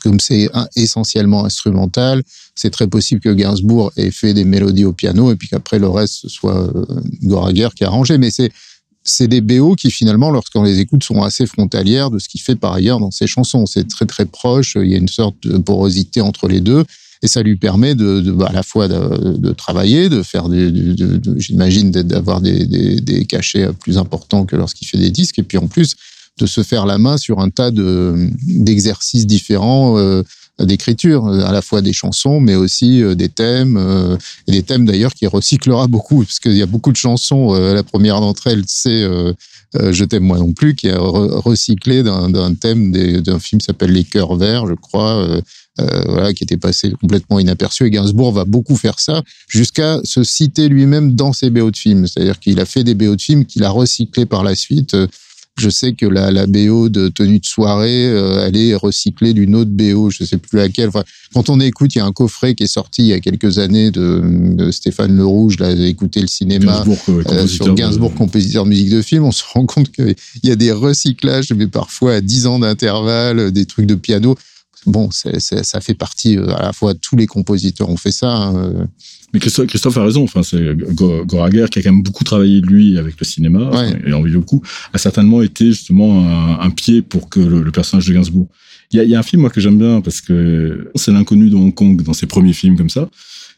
Comme 0.00 0.20
c'est 0.20 0.48
essentiellement 0.76 1.44
instrumental, 1.44 2.22
c'est 2.54 2.70
très 2.70 2.86
possible 2.86 3.20
que 3.20 3.30
Gainsbourg 3.30 3.90
ait 3.96 4.12
fait 4.12 4.34
des 4.34 4.44
mélodies 4.44 4.84
au 4.84 4.92
piano 4.92 5.32
et 5.32 5.36
puis 5.36 5.48
qu'après 5.48 5.80
le 5.80 5.88
reste 5.88 6.14
ce 6.14 6.28
soit 6.28 6.56
euh, 6.56 6.84
Goraguer 7.24 7.70
qui 7.74 7.82
a 7.82 7.88
arrangé. 7.88 8.18
Mais 8.18 8.30
c'est 8.30 8.52
c'est 9.02 9.26
des 9.26 9.40
BO 9.40 9.74
qui 9.74 9.90
finalement, 9.90 10.30
lorsqu'on 10.30 10.62
les 10.62 10.78
écoute, 10.78 11.02
sont 11.02 11.22
assez 11.22 11.46
frontalières 11.46 12.12
de 12.12 12.20
ce 12.20 12.28
qu'il 12.28 12.40
fait 12.40 12.54
par 12.54 12.74
ailleurs 12.74 13.00
dans 13.00 13.10
ses 13.10 13.26
chansons. 13.26 13.66
C'est 13.66 13.88
très 13.88 14.06
très 14.06 14.26
proche. 14.26 14.76
Il 14.80 14.88
y 14.88 14.94
a 14.94 14.98
une 14.98 15.08
sorte 15.08 15.34
de 15.42 15.58
porosité 15.58 16.20
entre 16.20 16.46
les 16.46 16.60
deux 16.60 16.84
et 17.22 17.28
ça 17.28 17.42
lui 17.42 17.56
permet 17.56 17.94
de, 17.94 18.20
de 18.20 18.32
bah, 18.32 18.48
à 18.48 18.52
la 18.52 18.62
fois 18.62 18.88
de, 18.88 19.36
de, 19.36 19.52
travailler, 19.52 20.08
de 20.08 20.22
faire 20.22 20.48
de, 20.48 21.20
j'imagine 21.36 21.90
d'avoir 21.90 22.40
des, 22.40 22.66
des, 22.66 23.00
des, 23.00 23.24
cachets 23.24 23.68
plus 23.80 23.98
importants 23.98 24.44
que 24.44 24.56
lorsqu'il 24.56 24.88
fait 24.88 24.98
des 24.98 25.10
disques, 25.10 25.38
et 25.38 25.42
puis 25.42 25.58
en 25.58 25.66
plus 25.68 25.94
de 26.38 26.46
se 26.46 26.62
faire 26.62 26.86
la 26.86 26.98
main 26.98 27.18
sur 27.18 27.40
un 27.40 27.50
tas 27.50 27.70
de 27.70 28.28
d'exercices 28.46 29.26
différents. 29.26 29.98
Euh, 29.98 30.22
d'écriture, 30.66 31.26
à 31.26 31.50
la 31.50 31.62
fois 31.62 31.80
des 31.80 31.94
chansons, 31.94 32.38
mais 32.38 32.54
aussi 32.54 33.02
euh, 33.02 33.14
des 33.14 33.30
thèmes, 33.30 33.76
euh, 33.78 34.16
et 34.46 34.52
des 34.52 34.62
thèmes 34.62 34.84
d'ailleurs 34.84 35.14
qui 35.14 35.26
recyclera 35.26 35.86
beaucoup, 35.86 36.24
parce 36.24 36.38
qu'il 36.40 36.56
y 36.56 36.62
a 36.62 36.66
beaucoup 36.66 36.92
de 36.92 36.96
chansons. 36.96 37.54
la 37.54 37.82
première 37.82 38.20
d'entre 38.20 38.48
elles, 38.48 38.64
c'est 38.66 39.04
Je 39.74 40.04
t'aime 40.04 40.24
moi 40.24 40.38
non 40.38 40.52
plus, 40.52 40.74
qui 40.74 40.88
est 40.88 40.96
recyclé 40.96 42.02
d'un 42.02 42.54
thème 42.54 42.92
d'un 42.92 43.38
film 43.38 43.60
qui 43.60 43.64
s'appelle 43.64 43.92
Les 43.92 44.04
cœurs 44.04 44.36
verts, 44.36 44.66
je 44.66 44.74
crois, 44.74 45.26
euh, 45.80 46.02
voilà, 46.06 46.34
qui 46.34 46.44
était 46.44 46.56
passé 46.56 46.92
complètement 47.00 47.38
inaperçu. 47.38 47.86
Et 47.86 47.90
Gainsbourg 47.90 48.32
va 48.32 48.44
beaucoup 48.44 48.76
faire 48.76 49.00
ça, 49.00 49.22
jusqu'à 49.48 50.00
se 50.04 50.22
citer 50.22 50.68
lui-même 50.68 51.14
dans 51.14 51.32
ses 51.32 51.50
BO 51.50 51.70
de 51.70 51.76
films. 51.76 52.06
C'est-à-dire 52.06 52.38
qu'il 52.38 52.60
a 52.60 52.64
fait 52.64 52.84
des 52.84 52.94
BO 52.94 53.16
de 53.16 53.22
films 53.22 53.46
qu'il 53.46 53.64
a 53.64 53.70
recyclés 53.70 54.26
par 54.26 54.44
la 54.44 54.54
suite. 54.54 54.96
Je 55.58 55.68
sais 55.68 55.92
que 55.92 56.06
la, 56.06 56.30
la 56.30 56.46
BO 56.46 56.88
de 56.88 57.08
tenue 57.08 57.38
de 57.38 57.44
soirée, 57.44 58.06
euh, 58.06 58.46
elle 58.46 58.56
est 58.56 58.74
recyclée 58.74 59.34
d'une 59.34 59.54
autre 59.54 59.70
BO, 59.70 60.08
je 60.08 60.24
sais 60.24 60.38
plus 60.38 60.56
laquelle. 60.56 60.88
Enfin, 60.88 61.04
quand 61.34 61.50
on 61.50 61.60
écoute, 61.60 61.94
il 61.94 61.98
y 61.98 62.00
a 62.00 62.06
un 62.06 62.12
coffret 62.12 62.54
qui 62.54 62.64
est 62.64 62.68
sorti 62.68 63.02
il 63.02 63.08
y 63.08 63.12
a 63.12 63.20
quelques 63.20 63.58
années 63.58 63.90
de, 63.90 64.22
de 64.54 64.70
Stéphane 64.70 65.14
Le 65.14 65.26
Rouge, 65.26 65.58
là, 65.58 65.70
écouté 65.72 66.22
le 66.22 66.26
cinéma 66.26 66.82
Gainsbourg, 66.86 66.98
euh, 67.30 67.46
sur 67.46 67.74
Gainsbourg, 67.74 68.14
compositeur 68.14 68.64
de 68.64 68.70
musique 68.70 68.90
de 68.90 69.02
film. 69.02 69.24
On 69.24 69.32
se 69.32 69.44
rend 69.52 69.66
compte 69.66 69.92
qu'il 69.92 70.14
y 70.42 70.50
a 70.50 70.56
des 70.56 70.72
recyclages, 70.72 71.52
mais 71.52 71.66
parfois 71.66 72.14
à 72.14 72.20
10 72.22 72.46
ans 72.46 72.58
d'intervalle, 72.58 73.52
des 73.52 73.66
trucs 73.66 73.86
de 73.86 73.94
piano 73.94 74.36
bon, 74.86 75.10
ça 75.10 75.80
fait 75.80 75.94
partie 75.94 76.36
euh, 76.36 76.54
à 76.54 76.62
la 76.62 76.72
fois 76.72 76.94
tous 76.94 77.16
les 77.16 77.26
compositeurs 77.26 77.88
ont 77.88 77.96
fait 77.96 78.12
ça. 78.12 78.30
Hein, 78.30 78.56
euh. 78.56 78.84
Mais 79.32 79.40
Christophe, 79.40 79.96
a 79.96 80.04
raison. 80.04 80.24
Enfin, 80.24 80.42
c'est 80.42 80.74
Goraguer 80.74 81.66
qui 81.70 81.78
a 81.78 81.82
quand 81.82 81.92
même 81.92 82.02
beaucoup 82.02 82.24
travaillé 82.24 82.60
lui 82.60 82.98
avec 82.98 83.18
le 83.18 83.24
cinéma 83.24 83.70
et 84.04 84.12
en 84.12 84.20
beaucoup 84.20 84.62
a 84.92 84.98
certainement 84.98 85.40
été 85.40 85.66
justement 85.66 86.60
un, 86.60 86.70
pied 86.70 87.00
pour 87.00 87.30
que 87.30 87.40
le, 87.40 87.70
personnage 87.70 88.06
de 88.06 88.12
Gainsbourg. 88.12 88.48
Il 88.90 88.98
y 88.98 89.00
a, 89.00 89.04
y 89.04 89.14
a, 89.14 89.18
un 89.18 89.22
film 89.22 89.40
moi 89.40 89.48
que 89.48 89.58
j'aime 89.58 89.78
bien 89.78 90.02
parce 90.02 90.20
que 90.20 90.90
c'est 90.96 91.12
l'inconnu 91.12 91.48
de 91.48 91.56
Hong 91.56 91.72
Kong 91.72 92.02
dans 92.02 92.12
ses 92.12 92.26
premiers 92.26 92.52
films 92.52 92.76
comme 92.76 92.90
ça. 92.90 93.08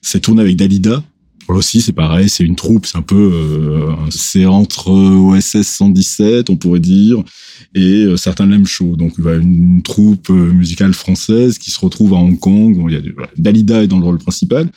C'est 0.00 0.20
tourné 0.20 0.42
avec 0.42 0.54
Dalida 0.54 1.02
aussi, 1.48 1.80
c'est 1.80 1.92
pareil, 1.92 2.28
c'est 2.28 2.44
une 2.44 2.56
troupe, 2.56 2.86
c'est 2.86 2.96
un 2.96 3.02
peu, 3.02 3.30
euh, 3.32 3.94
c'est 4.10 4.46
entre 4.46 4.90
OSS 4.90 5.62
117, 5.62 6.50
on 6.50 6.56
pourrait 6.56 6.80
dire, 6.80 7.22
et 7.74 8.04
euh, 8.04 8.16
certains 8.16 8.46
l'aiment 8.46 8.66
chaud. 8.66 8.96
Donc, 8.96 9.14
il 9.18 9.26
une 9.26 9.82
troupe 9.82 10.30
euh, 10.30 10.52
musicale 10.52 10.94
française 10.94 11.58
qui 11.58 11.70
se 11.70 11.80
retrouve 11.80 12.14
à 12.14 12.16
Hong 12.16 12.38
Kong. 12.38 12.82
il 12.88 12.94
y 12.94 12.96
a, 12.96 13.00
Dalida 13.36 13.82
est 13.82 13.88
dans 13.88 13.98
le 13.98 14.04
rôle 14.04 14.18
principal. 14.18 14.70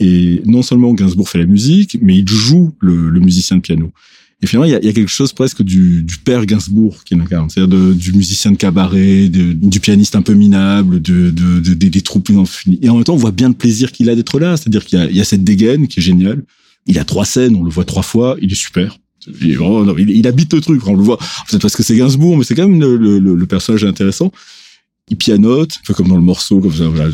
Et 0.00 0.42
non 0.44 0.62
seulement 0.62 0.94
Gainsbourg 0.94 1.28
fait 1.28 1.38
la 1.38 1.46
musique, 1.46 1.98
mais 2.00 2.16
il 2.16 2.28
joue 2.28 2.72
le, 2.80 3.10
le 3.10 3.20
musicien 3.20 3.56
de 3.56 3.62
piano. 3.62 3.92
Et 4.40 4.46
finalement, 4.46 4.66
il 4.66 4.70
y 4.70 4.74
a, 4.74 4.84
y 4.84 4.88
a 4.88 4.92
quelque 4.92 5.10
chose 5.10 5.32
presque 5.32 5.62
du, 5.62 6.02
du 6.04 6.18
père 6.18 6.46
Gainsbourg 6.46 7.02
qui 7.04 7.16
l'incarne, 7.16 7.50
c'est-à-dire 7.50 7.94
du 7.94 8.12
musicien 8.12 8.52
de 8.52 8.56
cabaret, 8.56 9.28
de, 9.28 9.52
du 9.52 9.80
pianiste 9.80 10.14
un 10.14 10.22
peu 10.22 10.34
minable, 10.34 11.02
de, 11.02 11.30
de, 11.30 11.58
de 11.58 11.74
des, 11.74 12.00
troupes 12.02 12.30
infinies. 12.30 12.78
Et 12.80 12.88
en 12.88 12.94
même 12.94 13.04
temps, 13.04 13.14
on 13.14 13.18
voit 13.18 13.32
bien 13.32 13.48
le 13.48 13.54
plaisir 13.54 13.90
qu'il 13.90 14.08
a 14.10 14.14
d'être 14.14 14.38
là, 14.38 14.56
c'est-à-dire 14.56 14.84
qu'il 14.84 15.10
y, 15.10 15.16
y, 15.16 15.20
a 15.20 15.24
cette 15.24 15.42
dégaine 15.42 15.88
qui 15.88 15.98
est 15.98 16.02
géniale. 16.02 16.44
Il 16.86 16.98
a 17.00 17.04
trois 17.04 17.24
scènes, 17.24 17.56
on 17.56 17.64
le 17.64 17.70
voit 17.70 17.84
trois 17.84 18.04
fois, 18.04 18.36
il 18.40 18.52
est 18.52 18.56
super. 18.56 18.98
Il, 19.26 19.58
il, 19.98 20.10
il 20.10 20.26
habite 20.28 20.54
le 20.54 20.60
truc, 20.60 20.86
on 20.86 20.94
le 20.94 21.02
voit. 21.02 21.18
Peut-être 21.48 21.60
parce 21.60 21.74
que 21.74 21.82
c'est 21.82 21.96
Gainsbourg, 21.96 22.38
mais 22.38 22.44
c'est 22.44 22.54
quand 22.54 22.68
même 22.68 22.80
le, 22.80 22.96
le, 22.96 23.18
le 23.18 23.46
personnage 23.46 23.84
intéressant 23.84 24.32
il 25.10 25.16
pianote, 25.16 25.70
peu 25.86 25.94
comme 25.94 26.08
dans 26.08 26.16
le 26.16 26.22
morceau 26.22 26.60
comme 26.60 26.74
ça, 26.74 26.86
voilà, 26.88 27.10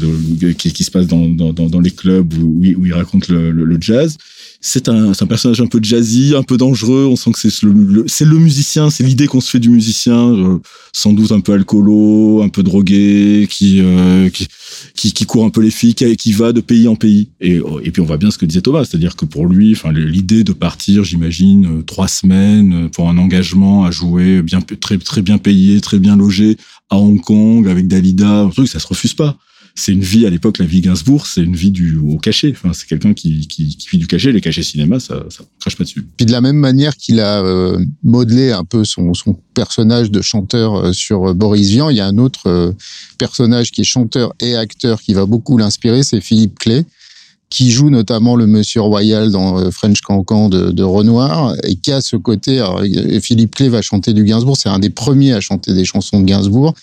qui, 0.59 0.73
qui, 0.73 0.85
se 0.85 0.91
passe 0.91 1.07
dans, 1.07 1.29
dans, 1.29 1.53
dans, 1.53 1.81
les 1.81 1.91
clubs 1.91 2.33
où, 2.35 2.61
où 2.61 2.87
il 2.87 2.93
raconte 2.93 3.29
le, 3.29 3.51
le, 3.51 3.79
jazz. 3.81 4.17
C'est 4.61 4.89
un, 4.89 5.13
un, 5.13 5.27
personnage 5.27 5.61
un 5.61 5.67
peu 5.67 5.79
jazzy, 5.83 6.35
un 6.35 6.43
peu 6.43 6.57
dangereux. 6.57 7.07
On 7.07 7.17
sent 7.17 7.33
que 7.33 7.39
c'est 7.39 7.63
le, 7.63 8.05
c'est 8.07 8.25
le 8.25 8.39
musicien, 8.39 8.89
c'est 8.89 9.05
l'idée 9.05 9.27
qu'on 9.27 9.41
se 9.41 9.51
fait 9.51 9.59
du 9.59 9.69
musicien, 9.69 10.33
euh, 10.33 10.59
sans 10.93 11.13
doute 11.13 11.33
un 11.33 11.41
peu 11.41 11.53
alcoolo, 11.53 12.43
un 12.43 12.49
peu 12.49 12.63
drogué, 12.63 13.47
qui, 13.51 13.81
euh, 13.81 14.31
qui, 14.31 14.49
qui, 14.95 15.13
qui, 15.13 15.27
court 15.27 15.45
un 15.45 15.51
peu 15.51 15.61
les 15.61 15.71
filles, 15.71 15.95
qui, 15.95 16.17
qui, 16.17 16.33
va 16.33 16.53
de 16.53 16.61
pays 16.61 16.89
en 16.89 16.97
pays. 16.97 17.29
Et, 17.41 17.61
et 17.83 17.91
puis 17.91 18.01
on 18.01 18.07
voit 18.07 18.17
bien 18.17 18.31
ce 18.31 18.39
que 18.39 18.47
disait 18.47 18.63
Thomas, 18.63 18.85
c'est-à-dire 18.85 19.17
que 19.17 19.27
pour 19.27 19.47
lui, 19.47 19.73
enfin 19.73 19.93
l'idée 19.93 20.45
de 20.45 20.53
partir, 20.53 21.05
j'imagine, 21.05 21.67
euh, 21.67 21.83
trois 21.83 22.09
semaines 22.09 22.89
pour 22.91 23.09
un 23.11 23.19
engagement 23.19 23.85
à 23.85 23.91
jouer 23.91 24.41
bien 24.41 24.61
très 24.63 24.97
très 24.99 25.21
bien 25.21 25.37
payé, 25.37 25.81
très 25.81 25.99
bien 25.99 26.17
logé 26.17 26.57
à 26.91 26.99
Hong 26.99 27.21
Kong 27.21 27.69
avec 27.69 27.87
Dalida, 27.89 28.41
un 28.43 28.51
truc, 28.51 28.69
ça 28.69 28.79
se 28.79 28.87
refuse 28.87 29.15
pas. 29.15 29.37
c'est 29.75 29.93
une 29.93 30.03
vie 30.03 30.25
à 30.25 30.31
l'époque, 30.31 30.59
la 30.59 30.67
vie 30.67 30.81
Gainsbourg, 30.81 31.27
c'est 31.27 31.43
une 31.43 31.57
vie 31.57 31.73
du 31.73 31.99
au 31.99 32.19
cachet. 32.19 32.53
Enfin, 32.53 32.73
c'est 32.73 32.87
quelqu'un 32.87 33.13
qui, 33.13 33.49
qui, 33.49 33.77
qui 33.77 33.89
vit 33.89 33.99
du 33.99 34.07
cachet. 34.07 34.31
Les 34.31 34.41
cachets 34.41 34.63
cinéma, 34.63 35.01
ça, 35.01 35.25
ça 35.31 35.43
crache 35.59 35.77
pas 35.77 35.85
dessus. 35.85 36.07
Puis 36.17 36.27
de 36.27 36.33
la 36.33 36.41
même 36.41 36.57
manière 36.57 36.97
qu'il 36.97 37.19
a 37.19 37.43
euh, 37.43 37.85
modelé 38.05 38.53
un 38.53 38.65
peu 38.65 38.85
son, 38.85 39.15
son 39.15 39.37
personnage 39.55 40.11
de 40.11 40.23
chanteur 40.23 40.77
euh, 40.77 40.93
sur 40.93 41.31
euh, 41.31 41.35
Boris 41.35 41.71
Vian, 41.71 41.91
il 41.91 41.97
y 41.97 42.01
a 42.01 42.07
un 42.07 42.19
autre 42.19 42.75
personnage 43.19 43.73
qui 43.73 43.81
est 43.81 43.85
chanteur 43.85 44.33
et 44.41 44.55
acteur 44.55 45.03
qui 45.03 45.15
va 45.15 45.27
beaucoup 45.27 45.59
l'inspirer, 45.59 46.05
c'est 46.05 46.21
Philippe 46.21 46.59
Clay 46.59 46.85
qui 47.51 47.71
joue 47.71 47.91
notamment 47.91 48.37
le 48.37 48.47
Monsieur 48.47 48.81
Royal 48.81 49.31
dans 49.31 49.71
French 49.71 50.01
Cancan 50.01 50.49
de, 50.49 50.83
Renoir 50.83 51.55
et 51.63 51.77
qui 51.77 51.93
a 51.93 52.01
ce 52.01 52.17
côté. 52.17 52.65
Philippe 53.21 53.55
Clay 53.55 53.69
va 53.69 53.81
chanter 53.81 54.13
du 54.13 54.25
Gainsbourg, 54.25 54.57
c'est 54.57 54.69
un 54.69 54.81
des 54.81 54.91
premiers 54.91 55.33
à 55.33 55.41
chanter 55.41 55.73
des 55.73 55.85
chansons 55.85 56.21
de 56.21 56.25
Gainsbourg 56.25 56.75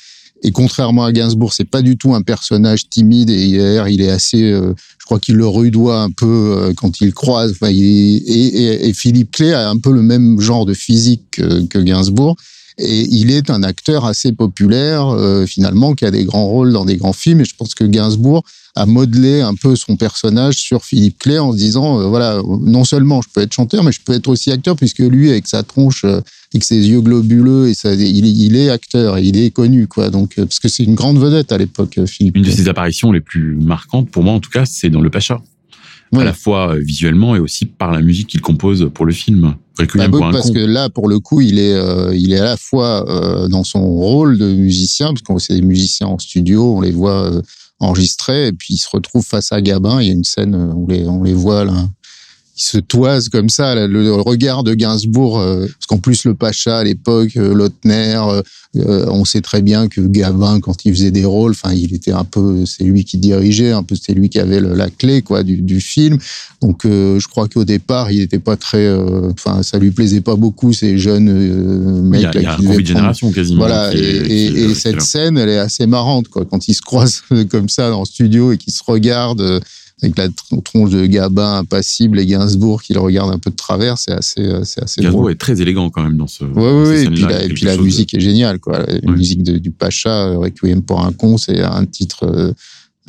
et 0.44 0.52
contrairement 0.52 1.06
à 1.06 1.12
Gainsbourg, 1.12 1.54
c'est 1.54 1.70
pas 1.70 1.82
du 1.82 1.98
tout 1.98 2.16
un 2.16 2.22
personnage 2.22 2.90
timide 2.90 3.30
et 3.30 3.46
hier, 3.46 3.88
il 3.88 4.02
est 4.02 4.10
assez, 4.10 4.42
euh, 4.42 4.74
je 4.98 5.06
crois 5.06 5.20
qu'il 5.20 5.36
le 5.36 5.48
rudoie 5.48 6.02
un 6.02 6.10
peu 6.10 6.56
euh, 6.58 6.74
quand 6.76 7.00
il 7.02 7.14
croise. 7.14 7.54
Et, 7.64 8.92
Philippe 8.94 9.32
Clé 9.32 9.54
a 9.54 9.70
un 9.70 9.78
peu 9.78 9.92
le 9.92 10.02
même 10.02 10.40
genre 10.40 10.66
de 10.66 10.74
physique 10.74 11.24
que, 11.32 11.66
que 11.68 11.78
Gainsbourg. 11.78 12.36
Et 12.82 13.08
il 13.10 13.32
est 13.32 13.50
un 13.50 13.64
acteur 13.64 14.06
assez 14.06 14.32
populaire, 14.32 15.08
euh, 15.08 15.46
finalement, 15.46 15.94
qui 15.94 16.06
a 16.06 16.12
des 16.12 16.26
grands 16.26 16.48
rôles 16.48 16.74
dans 16.74 16.86
des 16.86 16.98
grands 16.98 17.14
films. 17.14 17.42
Et 17.42 17.46
je 17.46 17.56
pense 17.56 17.76
que 17.76 17.84
Gainsbourg 17.84 18.44
a 18.76 18.86
modelé 18.86 19.42
un 19.42 19.56
peu 19.56 19.76
son 19.76 19.98
personnage 19.98 20.56
sur 20.56 20.84
Philippe 20.84 21.20
Clé 21.20 21.40
en 21.40 21.52
se 21.52 21.58
disant, 21.58 22.10
voilà, 22.10 22.42
non 22.62 22.86
seulement 22.86 23.22
je 23.22 23.28
peux 23.34 23.42
être 23.42 23.54
chanteur, 23.54 23.84
mais 23.84 23.92
je 23.92 24.00
peux 24.04 24.14
être 24.14 24.28
aussi 24.28 24.52
acteur, 24.52 24.76
puisque 24.76 25.00
lui, 25.00 25.30
avec 25.30 25.48
sa 25.48 25.64
tronche 25.64 26.06
avec 26.54 26.64
ses 26.64 26.90
yeux 26.90 27.02
globuleux 27.02 27.70
et 27.70 27.74
ça, 27.74 27.94
il, 27.94 28.26
il, 28.26 28.56
est 28.56 28.70
acteur 28.70 29.18
et 29.18 29.24
il 29.24 29.38
est 29.38 29.52
connu 29.52 29.88
quoi 29.88 30.10
donc 30.10 30.34
euh, 30.38 30.46
parce 30.46 30.60
que 30.60 30.68
c'est 30.68 30.84
une 30.84 30.96
grande 30.96 31.18
vedette 31.18 31.52
à 31.52 31.58
l'époque 31.58 31.98
euh, 31.98 32.06
Philippe. 32.06 32.36
Une 32.36 32.44
de 32.44 32.52
ses 32.52 32.68
apparitions 32.68 33.12
les 33.12 33.22
plus 33.22 33.56
marquantes 33.56 34.10
pour 34.10 34.24
moi 34.24 34.34
en 34.34 34.40
tout 34.40 34.50
cas 34.50 34.66
c'est 34.66 34.90
dans 34.90 35.02
Le 35.02 35.10
Pacha. 35.10 35.42
À 36.14 36.24
la 36.24 36.34
fois 36.34 36.76
euh, 36.76 36.80
visuellement 36.80 37.36
et 37.36 37.40
aussi 37.40 37.66
par 37.66 37.92
la 37.92 38.02
musique 38.02 38.28
qu'il 38.28 38.42
compose 38.42 38.90
pour 38.94 39.06
le 39.06 39.14
film. 39.14 39.56
Bah, 39.78 39.86
parce 40.32 40.52
que 40.52 40.60
là, 40.60 40.90
pour 40.90 41.08
le 41.08 41.20
coup, 41.20 41.42
il 41.42 41.58
est, 41.58 41.76
il 42.14 42.34
est 42.34 42.40
à 42.40 42.44
la 42.44 42.58
fois 42.58 43.06
dans 43.50 43.64
son 43.64 43.82
rôle 43.82 44.38
de 44.38 44.54
musicien, 44.54 45.08
parce 45.08 45.22
qu'on 45.22 45.40
c'est 45.40 45.56
des 45.56 45.62
musiciens 45.62 46.08
en 46.08 46.20
studio, 46.20 46.76
on 46.76 46.82
les 46.82 46.92
voit 46.92 47.32
enregistrer, 47.80 48.48
et 48.48 48.52
puis 48.52 48.76
il 48.76 48.78
se 48.78 48.90
retrouve 48.92 49.26
face 49.26 49.52
à 49.52 49.62
Gabin. 49.62 50.02
Il 50.02 50.08
y 50.08 50.10
a 50.12 50.14
une 50.14 50.26
scène 50.26 50.74
où 50.76 50.86
les, 50.88 51.08
on 51.08 51.24
les 51.24 51.34
voit 51.34 51.64
là, 51.66 51.88
qui 52.62 52.68
se 52.68 52.78
toise 52.78 53.30
comme 53.30 53.50
ça, 53.50 53.88
le 53.88 54.14
regard 54.14 54.64
de 54.64 54.76
Gainsbourg, 54.76 55.40
euh, 55.40 55.62
parce 55.62 55.88
qu'en 55.88 55.98
plus 55.98 56.26
le 56.26 56.36
Pacha 56.36 56.78
à 56.78 56.84
l'époque, 56.84 57.36
euh, 57.38 57.56
Lautner, 57.56 58.22
euh, 58.76 59.06
on 59.10 59.26
sait 59.26 59.42
très 59.42 59.64
bien 59.64 59.88
que 59.88 60.00
Gabin, 60.00 60.60
quand 60.60 60.86
il 60.86 60.94
faisait 60.94 61.10
des 61.10 61.26
rôles, 61.26 61.54
enfin, 61.54 61.74
il 61.74 61.92
était 61.96 62.12
un 62.12 62.24
peu, 62.24 62.68
c'est 62.68 62.84
lui 62.84 63.04
qui 63.04 63.18
dirigeait, 63.18 63.72
un 63.72 63.82
peu, 63.82 63.96
c'est 64.00 64.14
lui 64.14 64.30
qui 64.30 64.38
avait 64.38 64.60
la 64.60 64.92
clé 64.92 65.24
quoi 65.24 65.42
du, 65.42 65.58
du 65.58 65.82
film. 65.82 66.20
Donc, 66.62 66.82
je 66.84 67.28
crois 67.28 67.48
qu'au 67.48 67.66
départ, 67.66 68.12
il 68.12 68.20
n'était 68.20 68.38
pas 68.38 68.58
très, 68.58 68.94
enfin, 69.32 69.64
ça 69.64 69.80
lui 69.80 69.90
plaisait 69.90 70.22
pas 70.22 70.36
beaucoup 70.36 70.72
ces 70.72 71.00
jeunes 71.00 72.04
mecs. 72.04 72.22
Il 72.22 72.24
y 72.24 72.46
a, 72.46 72.58
il 72.60 72.66
y 72.70 72.72
a 72.72 72.86
génération 72.86 73.32
quasiment. 73.32 73.62
Voilà, 73.62 73.92
et, 73.96 73.98
et, 73.98 74.46
et 74.66 74.76
cette 74.76 75.02
scène, 75.02 75.40
elle 75.40 75.50
est 75.50 75.58
assez 75.58 75.88
marrante 75.88 76.28
quoi, 76.28 76.46
quand 76.46 76.68
ils 76.68 76.76
se 76.76 76.82
croisent 76.82 77.24
comme 77.50 77.70
ça 77.70 77.90
dans 77.90 78.02
le 78.02 78.06
studio 78.06 78.52
et 78.52 78.58
qu'ils 78.58 78.74
se 78.74 78.84
regardent 78.86 79.62
avec 80.02 80.18
la 80.18 80.28
tronche 80.64 80.90
de 80.90 81.06
Gabin 81.06 81.58
impassible 81.58 82.20
et 82.20 82.26
Gainsbourg 82.26 82.82
qui 82.82 82.94
le 82.94 83.00
regarde 83.00 83.32
un 83.32 83.38
peu 83.38 83.52
de 83.52 83.56
travers, 83.56 84.00
c'est 84.00 84.12
assez, 84.12 84.42
euh, 84.42 84.64
c'est 84.64 84.84
assez 84.84 85.02
Gainsbourg 85.02 85.30
est 85.30 85.36
très 85.36 85.62
élégant 85.62 85.90
quand 85.92 86.04
même 86.04 86.18
dans 86.18 86.28
ce. 86.28 86.44
Oui, 86.44 86.52
oui, 86.56 86.90
oui. 86.90 87.04
Et 87.04 87.10
puis 87.10 87.24
la, 87.24 87.44
et 87.44 87.50
puis 87.50 87.66
la 87.66 87.78
musique 87.78 88.14
est 88.16 88.20
géniale, 88.20 88.60
quoi. 88.60 88.84
La 88.88 89.12
musique 89.12 89.44
de, 89.44 89.60
du 89.60 89.70
Pacha, 89.70 90.28
euh, 90.28 90.38
Requiem 90.40 90.82
pour 90.82 91.06
un 91.06 91.12
con, 91.12 91.38
c'est 91.38 91.62
un 91.62 91.86
titre 91.86 92.54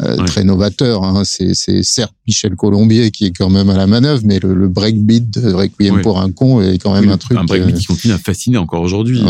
euh, 0.03 0.17
très 0.27 0.45
novateur. 0.45 1.03
Hein. 1.03 1.23
C'est, 1.25 1.55
c'est 1.55 1.83
certes 1.83 2.15
Michel 2.27 2.57
Colombier 2.57 3.11
qui 3.11 3.27
est 3.27 3.33
quand 3.33 3.49
même 3.49 3.71
à 3.71 3.77
la 3.77 3.87
manœuvre, 3.87 4.21
mais 4.25 4.39
le, 4.39 4.53
le 4.53 4.69
breakbeat 4.69 5.31
de 5.31 5.53
Requiem 5.53 6.03
pour 6.03 6.21
un 6.21 6.31
con 6.31 6.61
est 6.61 6.77
quand 6.77 6.93
même 6.93 7.09
un 7.09 7.17
truc. 7.17 7.39
Un 7.39 7.45
breakbeat 7.45 7.79
qui 7.79 7.87
continue 7.87 8.13
à 8.13 8.19
fasciner 8.19 8.59
encore 8.59 8.83
aujourd'hui. 8.83 9.23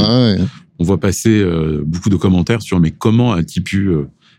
On 0.78 0.84
voit 0.84 0.98
passer 0.98 1.44
beaucoup 1.84 2.08
de 2.08 2.16
commentaires 2.16 2.60
sur 2.60 2.80
mais 2.80 2.90
comment 2.90 3.32
a-t-il 3.32 3.62
pu 3.62 3.88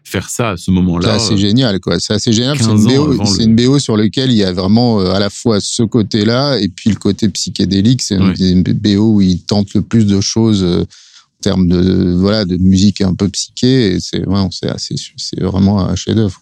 faire 0.03 0.29
ça 0.29 0.51
à 0.51 0.57
ce 0.57 0.71
moment-là. 0.71 1.19
C'est 1.19 1.37
génial, 1.37 1.79
quoi. 1.79 1.99
C'est 1.99 2.13
assez 2.13 2.31
génial. 2.31 2.57
C'est 2.57 2.65
une, 2.65 3.41
une 3.41 3.55
BO 3.55 3.79
sur 3.79 3.97
laquelle 3.97 4.31
il 4.31 4.37
y 4.37 4.43
a 4.43 4.51
vraiment 4.51 4.99
euh, 4.99 5.11
à 5.11 5.19
la 5.19 5.29
fois 5.29 5.59
ce 5.61 5.83
côté-là 5.83 6.57
et 6.59 6.67
puis 6.69 6.89
le 6.89 6.95
côté 6.95 7.29
psychédélique. 7.29 8.01
C'est 8.01 8.15
une 8.15 8.63
BO 8.63 9.15
où 9.15 9.21
il 9.21 9.41
tente 9.41 9.73
le 9.73 9.81
plus 9.81 10.05
de 10.05 10.21
choses 10.21 10.63
euh, 10.63 10.81
en 10.81 11.41
termes 11.41 11.67
de 11.67 12.13
voilà 12.13 12.45
de 12.45 12.57
musique 12.57 13.01
un 13.01 13.13
peu 13.15 13.27
psyché. 13.29 13.97
C'est 13.99 14.23
vraiment 14.23 14.49
c'est 14.51 14.69
un 14.69 15.95
chef-d'œuvre. 15.95 16.41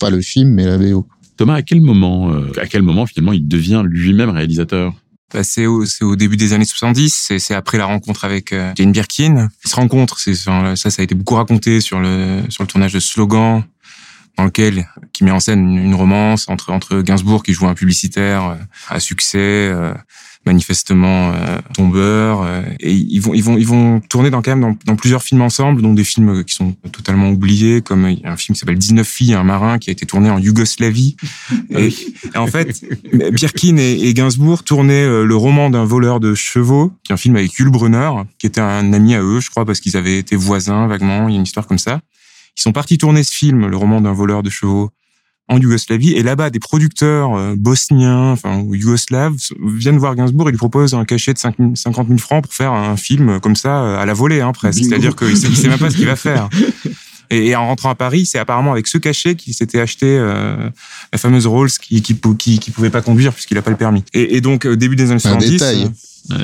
Pas 0.00 0.10
le 0.10 0.20
film, 0.20 0.50
mais 0.50 0.66
la 0.66 0.78
BO. 0.78 1.06
Thomas, 1.36 1.54
à 1.54 1.62
quel 1.62 1.80
moment, 1.80 2.32
euh, 2.32 2.52
à 2.60 2.66
quel 2.66 2.82
moment 2.82 3.06
finalement 3.06 3.32
il 3.32 3.46
devient 3.48 3.82
lui-même 3.84 4.30
réalisateur? 4.30 4.94
Bah, 5.32 5.44
c'est 5.44 5.66
au, 5.66 5.84
au, 6.02 6.16
début 6.16 6.36
des 6.36 6.52
années 6.52 6.64
70, 6.64 7.32
c'est 7.38 7.54
après 7.54 7.78
la 7.78 7.86
rencontre 7.86 8.24
avec 8.24 8.52
euh, 8.52 8.72
Jane 8.76 8.92
Birkin. 8.92 9.48
Ils 9.64 9.70
se 9.70 9.76
rencontrent, 9.76 10.18
c'est 10.18 10.34
ça, 10.34 10.74
ça 10.76 10.90
a 10.98 11.02
été 11.02 11.14
beaucoup 11.14 11.34
raconté 11.34 11.80
sur 11.80 12.00
le 12.00 12.42
sur 12.48 12.62
le 12.62 12.68
tournage 12.68 12.92
de 12.92 13.00
Slogan, 13.00 13.64
dans 14.36 14.44
lequel 14.44 14.86
qui 15.12 15.24
met 15.24 15.30
en 15.30 15.40
scène 15.40 15.76
une, 15.76 15.94
romance 15.94 16.48
entre 16.48 16.70
entre 16.72 17.00
Gainsbourg 17.00 17.42
qui 17.42 17.52
joue 17.52 17.66
un 17.66 17.74
publicitaire 17.74 18.44
euh, 18.44 18.54
à 18.88 19.00
succès, 19.00 19.38
euh, 19.38 19.94
manifestement 20.44 21.32
euh, 21.32 21.58
tombeur 21.74 22.42
euh, 22.42 22.62
et 22.80 22.92
ils 22.92 23.20
vont 23.20 23.32
ils 23.32 23.44
vont 23.44 23.56
ils 23.56 23.66
vont 23.66 24.00
tourner 24.00 24.30
dans 24.30 24.42
quand 24.42 24.50
même 24.50 24.60
dans, 24.60 24.76
dans, 24.84 24.96
plusieurs 24.96 25.22
films 25.22 25.42
ensemble 25.42 25.82
dont 25.82 25.94
des 25.94 26.04
films 26.04 26.44
qui 26.44 26.54
sont 26.54 26.72
totalement 26.90 27.30
oubliés 27.30 27.80
comme 27.80 28.04
un 28.04 28.36
film 28.36 28.54
qui 28.54 28.60
s'appelle 28.60 28.78
19 28.78 29.06
filles 29.06 29.34
un 29.34 29.44
marin 29.44 29.78
qui 29.78 29.90
a 29.90 29.92
été 29.92 30.04
tourné 30.04 30.30
en 30.30 30.38
Yougoslavie. 30.38 31.16
Et, 31.70 31.90
en 32.36 32.46
fait 32.46 32.84
Birkin 33.32 33.76
et, 33.76 34.08
et, 34.08 34.14
Gainsbourg 34.14 34.62
tournaient 34.62 35.04
euh, 35.04 35.24
le 35.24 35.36
roman 35.36 35.70
d'un 35.70 35.84
voleur 35.84 36.20
de 36.20 36.34
chevaux 36.34 36.92
qui 37.04 37.12
est 37.12 37.14
un 37.14 37.18
film 37.18 37.36
avec 37.36 37.52
Yul 37.54 37.70
Brunner 37.70 38.10
qui 38.38 38.46
était 38.46 38.60
un 38.60 38.92
ami 38.92 39.14
à 39.14 39.22
eux 39.22 39.40
je 39.40 39.50
crois 39.50 39.64
parce 39.64 39.80
qu'ils 39.80 39.96
avaient 39.96 40.18
été 40.18 40.36
voisins 40.36 40.86
vaguement 40.86 41.28
il 41.28 41.32
y 41.32 41.36
a 41.36 41.38
une 41.38 41.44
histoire 41.44 41.66
comme 41.66 41.78
ça. 41.78 42.00
Ils 42.56 42.62
sont 42.62 42.72
partis 42.72 42.98
tourner 42.98 43.22
ce 43.22 43.32
film 43.32 43.66
le 43.66 43.76
roman 43.76 44.00
d'un 44.00 44.12
voleur 44.12 44.42
de 44.42 44.50
chevaux 44.50 44.90
en 45.52 45.58
Yougoslavie. 45.58 46.12
Et 46.12 46.22
là-bas, 46.22 46.50
des 46.50 46.58
producteurs 46.58 47.34
euh, 47.34 47.54
bosniens, 47.56 48.32
enfin 48.32 48.60
ou 48.60 48.74
yougoslaves, 48.74 49.34
viennent 49.60 49.98
voir 49.98 50.16
Gainsbourg 50.16 50.48
et 50.48 50.52
lui 50.52 50.58
proposent 50.58 50.94
un 50.94 51.04
cachet 51.04 51.34
de 51.34 51.38
50 51.38 52.08
000 52.08 52.18
francs 52.18 52.42
pour 52.42 52.54
faire 52.54 52.72
un 52.72 52.96
film 52.96 53.38
comme 53.40 53.56
ça 53.56 53.82
euh, 53.82 53.98
à 53.98 54.06
la 54.06 54.14
volée, 54.14 54.40
hein, 54.40 54.52
presque. 54.52 54.82
C'est-à-dire 54.82 55.14
qu'il 55.14 55.36
sait, 55.36 55.54
sait 55.54 55.68
même 55.68 55.78
pas 55.78 55.90
ce 55.90 55.96
qu'il 55.96 56.06
va 56.06 56.16
faire. 56.16 56.48
Et, 57.32 57.56
en 57.56 57.66
rentrant 57.66 57.90
à 57.90 57.94
Paris, 57.94 58.26
c'est 58.26 58.38
apparemment 58.38 58.72
avec 58.72 58.86
ce 58.86 58.98
cachet 58.98 59.34
qu'il 59.34 59.54
s'était 59.54 59.80
acheté 59.80 60.06
euh, 60.06 60.68
la 61.12 61.18
fameuse 61.18 61.46
Rolls 61.46 61.70
qui 61.70 62.02
qui, 62.02 62.14
qui, 62.38 62.58
qui 62.58 62.70
pouvait 62.70 62.90
pas 62.90 63.02
conduire 63.02 63.32
puisqu'il 63.32 63.58
a 63.58 63.62
pas 63.62 63.70
le 63.70 63.76
permis. 63.76 64.04
Et, 64.12 64.36
et 64.36 64.40
donc 64.40 64.66
début 64.66 64.96
des 64.96 65.10
années 65.10 65.18
70, 65.18 65.62
un 66.30 66.38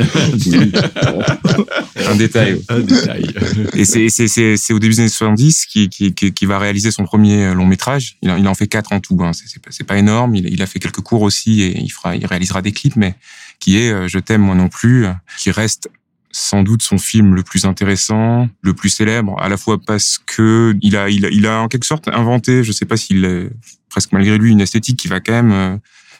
détail. 2.17 2.63
Un 2.69 2.81
détail. 2.81 3.35
Et 3.75 3.85
c'est, 3.85 4.09
c'est, 4.09 4.57
c'est, 4.57 4.73
au 4.73 4.79
début 4.79 4.95
des 4.95 5.01
années 5.01 5.09
70 5.09 5.67
qui, 5.67 5.89
qui, 5.89 6.13
qui, 6.13 6.47
va 6.47 6.59
réaliser 6.59 6.91
son 6.91 7.05
premier 7.05 7.55
long 7.55 7.67
métrage. 7.67 8.17
Il, 8.23 8.35
il 8.39 8.49
en 8.49 8.55
fait 8.55 8.67
quatre 8.67 8.93
en 8.93 9.01
tout. 9.01 9.19
Hein. 9.21 9.31
C'est, 9.71 9.85
pas, 9.85 9.99
énorme. 9.99 10.35
Il, 10.35 10.53
il, 10.53 10.63
a 10.63 10.67
fait 10.67 10.81
quelques 10.81 11.01
cours 11.01 11.23
aussi 11.23 11.63
et 11.63 11.79
il, 11.79 11.91
fera, 11.91 12.17
il 12.17 12.27
réalisera 12.27 12.61
des 12.63 12.73
clips, 12.73 12.97
mais 12.97 13.15
qui 13.61 13.79
est 13.79 13.93
euh, 13.93 14.09
Je 14.09 14.19
t'aime 14.19 14.43
moi 14.43 14.55
non 14.55 14.69
plus, 14.69 15.07
qui 15.39 15.51
reste 15.51 15.89
sans 16.31 16.63
doute 16.63 16.83
son 16.83 16.99
film 16.99 17.35
le 17.35 17.43
plus 17.43 17.65
intéressant, 17.65 18.49
le 18.63 18.75
plus 18.75 18.91
célèbre, 18.91 19.41
à 19.41 19.49
la 19.49 19.57
fois 19.57 19.79
parce 19.79 20.19
que 20.19 20.75
il 20.83 20.97
a, 20.97 21.09
il 21.09 21.27
a, 21.27 21.31
il 21.31 21.47
a 21.47 21.63
en 21.63 21.69
quelque 21.69 21.87
sorte 21.87 22.09
inventé, 22.09 22.65
je 22.65 22.73
sais 22.73 22.85
pas 22.85 22.97
s'il 22.97 23.25
est 23.25 23.51
presque 23.89 24.13
malgré 24.13 24.39
lui, 24.39 24.53
une 24.53 24.61
esthétique 24.61 24.99
qui 24.99 25.09
va 25.09 25.21
quand 25.21 25.33
même 25.33 25.53
euh, 25.53 25.77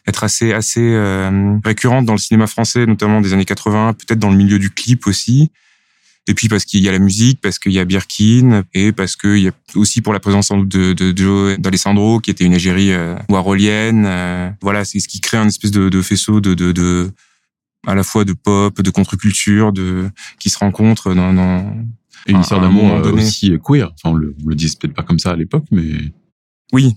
être 0.07 0.25
assez 0.25 0.53
assez 0.53 0.81
euh, 0.81 1.59
récurrente 1.65 2.07
dans 2.07 2.15
le 2.15 2.19
cinéma 2.19 2.47
français, 2.47 2.87
notamment 2.87 3.21
des 3.21 3.33
années 3.33 3.45
80, 3.45 3.95
peut-être 3.95 4.19
dans 4.19 4.31
le 4.31 4.37
milieu 4.37 4.59
du 4.59 4.71
clip 4.71 5.07
aussi. 5.07 5.51
Et 6.29 6.35
puis 6.35 6.49
parce 6.49 6.67
qu'il 6.67 6.81
y 6.81 6.89
a 6.89 6.93
la 6.93 6.99
musique, 6.99 7.41
parce 7.41 7.59
qu'il 7.59 7.73
y 7.73 7.79
a 7.79 7.87
Birkin, 7.87 8.63
et 8.75 8.93
parce 8.93 9.17
qu'il 9.17 9.39
y 9.39 9.49
a 9.49 9.53
aussi 9.75 10.03
pour 10.03 10.13
la 10.13 10.21
présence 10.21 10.49
sans 10.49 10.59
doute 10.59 10.69
de, 10.69 10.93
de 10.93 11.17
Joe 11.17 11.59
d'Alessandro, 11.59 12.21
qui 12.21 12.31
était 12.31 12.45
une 12.45 12.53
égérie 12.53 12.93
euh. 12.93 13.17
Euh, 13.31 14.51
voilà, 14.61 14.85
c'est 14.85 15.01
ce 15.01 15.09
qui 15.09 15.21
crée 15.21 15.39
un 15.39 15.47
espèce 15.47 15.71
de, 15.71 15.89
de 15.89 16.03
faisceau 16.03 16.41
de, 16.41 16.53
de, 16.53 16.73
de, 16.73 17.11
à 17.89 17.95
la 17.95 18.03
fois 18.03 18.25
de 18.25 18.35
pop, 18.35 18.81
de 18.81 18.91
contre-culture, 18.91 19.73
de 19.73 20.11
qui 20.39 20.51
se 20.51 20.59
rencontrent 20.59 21.15
dans, 21.15 21.33
dans 21.33 21.75
une 22.27 22.41
histoire 22.41 22.61
d'amour 22.61 22.93
euh, 22.93 23.13
aussi 23.13 23.59
queer. 23.65 23.91
Enfin, 23.95 24.15
on 24.15 24.15
le, 24.15 24.35
on 24.45 24.49
le 24.49 24.55
disait 24.55 24.77
peut-être 24.79 24.95
pas 24.95 25.03
comme 25.03 25.19
ça 25.19 25.31
à 25.31 25.37
l'époque, 25.37 25.65
mais 25.71 26.13
oui, 26.73 26.97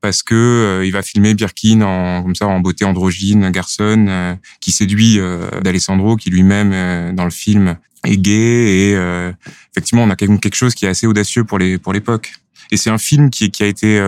parce 0.00 0.22
que 0.22 0.34
euh, 0.34 0.86
il 0.86 0.92
va 0.92 1.02
filmer 1.02 1.34
Birkin 1.34 1.82
en 1.82 2.22
comme 2.22 2.34
ça 2.34 2.46
en 2.46 2.60
beauté 2.60 2.86
androgyne, 2.86 3.50
garçon 3.50 4.06
euh, 4.08 4.34
qui 4.60 4.72
séduit 4.72 5.18
euh, 5.18 5.60
d'Alessandro 5.60 6.16
qui 6.16 6.30
lui-même 6.30 7.14
dans 7.14 7.24
le 7.24 7.30
film 7.30 7.76
est 8.04 8.16
gay 8.16 8.32
et 8.32 8.94
effectivement 9.72 10.04
on 10.04 10.10
a 10.10 10.16
quelque 10.16 10.54
chose 10.54 10.74
qui 10.74 10.86
est 10.86 10.88
assez 10.88 11.06
audacieux 11.06 11.44
pour 11.44 11.58
les 11.58 11.76
pour 11.76 11.92
l'époque. 11.92 12.32
Et 12.72 12.76
c'est 12.76 12.90
un 12.90 12.98
film 12.98 13.30
qui, 13.30 13.50
qui 13.50 13.64
a 13.64 13.66
été 13.66 13.98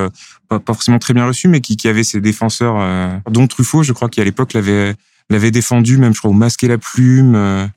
pas, 0.49 0.61
pas, 0.61 0.73
forcément 0.73 1.01
très 1.01 1.15
bien 1.15 1.27
reçu, 1.27 1.49
mais 1.49 1.61
qui, 1.61 1.77
qui 1.77 1.89
avait 1.89 2.05
ses 2.05 2.21
défenseurs, 2.21 3.21
dont 3.29 3.49
Truffaut, 3.49 3.83
je 3.83 3.93
crois, 3.93 4.09
qui 4.09 4.21
à 4.21 4.25
l'époque 4.25 4.53
l'avait 4.53 4.95
l'avait 5.31 5.50
défendu, 5.50 5.99
même 5.99 6.14
je 6.14 6.19
crois 6.19 6.31
au 6.31 6.35
Masque 6.35 6.62
la 6.62 6.79
Plume, 6.79 7.69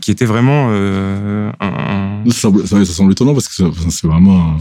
qui 0.00 0.10
était 0.10 0.24
vraiment 0.24 0.70
un, 0.72 2.24
Ça, 2.30 2.50
semble, 2.84 3.12
étonnant 3.12 3.34
parce 3.34 3.48
que 3.48 3.64
c'est 3.90 4.06
vraiment 4.06 4.56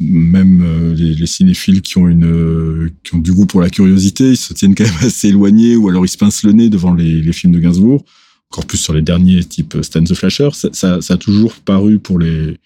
même 0.00 0.62
euh, 0.62 0.94
les, 0.94 1.14
les, 1.14 1.26
cinéphiles 1.26 1.80
qui 1.80 1.98
ont 1.98 2.08
une 2.08 2.24
euh, 2.24 2.90
qui 3.04 3.14
ont 3.14 3.18
du 3.18 3.32
goût 3.32 3.46
pour 3.46 3.60
la 3.60 3.70
curiosité, 3.70 4.30
ils 4.30 4.36
se 4.36 4.52
tiennent 4.52 4.74
quand 4.74 4.84
même 4.84 4.92
assez 5.02 5.28
éloignés 5.28 5.76
ou 5.76 5.88
alors 5.88 6.04
ils 6.04 6.08
se 6.08 6.18
pincent 6.18 6.42
le 6.42 6.52
nez 6.52 6.68
devant 6.68 6.94
les, 6.94 7.32
films 7.32 7.52
de 7.52 7.60
Gainsbourg. 7.60 8.04
Encore 8.50 8.66
plus 8.66 8.78
sur 8.78 8.92
les 8.92 9.02
derniers, 9.02 9.42
type 9.44 9.76
Stan 9.82 10.02
the 10.04 10.14
Flasher, 10.14 10.50
ça, 10.52 10.98
a 11.08 11.16
toujours 11.16 11.54
paru 11.54 11.98
pour 11.98 12.18
les 12.18 12.58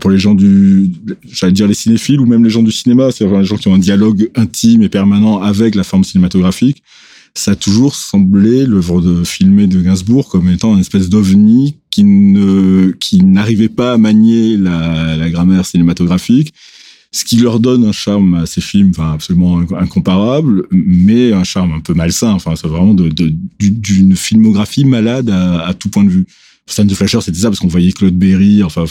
pour 0.00 0.08
les 0.08 0.18
gens 0.18 0.34
du 0.34 0.90
j'allais 1.30 1.52
dire 1.52 1.66
les 1.66 1.74
cinéphiles 1.74 2.18
ou 2.18 2.24
même 2.24 2.44
les 2.44 2.50
gens 2.50 2.62
du 2.62 2.72
cinéma, 2.72 3.10
c'est-à-dire 3.10 3.38
les 3.38 3.44
gens 3.44 3.56
qui 3.56 3.68
ont 3.68 3.74
un 3.74 3.78
dialogue 3.78 4.30
intime 4.36 4.82
et 4.82 4.88
permanent 4.88 5.42
avec 5.42 5.74
la 5.74 5.84
forme 5.84 6.04
cinématographique. 6.04 6.82
Ça 7.34 7.52
a 7.52 7.56
toujours 7.56 7.94
semblé 7.94 8.66
l'œuvre 8.66 9.00
de 9.00 9.24
filmé 9.24 9.66
de 9.66 9.80
Gainsbourg 9.80 10.28
comme 10.28 10.48
étant 10.50 10.74
une 10.74 10.80
espèce 10.80 11.08
d'ovni 11.08 11.76
qui 11.90 12.04
ne 12.04 12.90
qui 12.92 13.22
n'arrivait 13.22 13.68
pas 13.68 13.94
à 13.94 13.98
manier 13.98 14.56
la, 14.56 15.16
la 15.16 15.30
grammaire 15.30 15.64
cinématographique 15.64 16.52
ce 17.12 17.24
qui 17.26 17.36
leur 17.36 17.60
donne 17.60 17.84
un 17.84 17.92
charme 17.92 18.34
à 18.34 18.46
ces 18.46 18.62
films 18.62 18.90
enfin, 18.90 19.12
absolument 19.12 19.58
incomparable, 19.78 20.66
mais 20.70 21.32
un 21.34 21.44
charme 21.44 21.74
un 21.74 21.80
peu 21.80 21.92
malsain. 21.92 22.32
Enfin, 22.32 22.56
c'est 22.56 22.66
vraiment 22.66 22.94
d'une 22.94 24.16
filmographie 24.16 24.86
malade 24.86 25.28
à, 25.28 25.66
à, 25.66 25.74
tout 25.74 25.90
point 25.90 26.04
de 26.04 26.08
vue. 26.08 26.26
Stan 26.66 26.84
de 26.84 26.94
Flasher, 26.94 27.20
c'était 27.20 27.38
ça, 27.38 27.48
parce 27.48 27.58
qu'on 27.58 27.68
voyait 27.68 27.90
Claude 27.90 28.16
Berry, 28.16 28.62
enfin, 28.62 28.84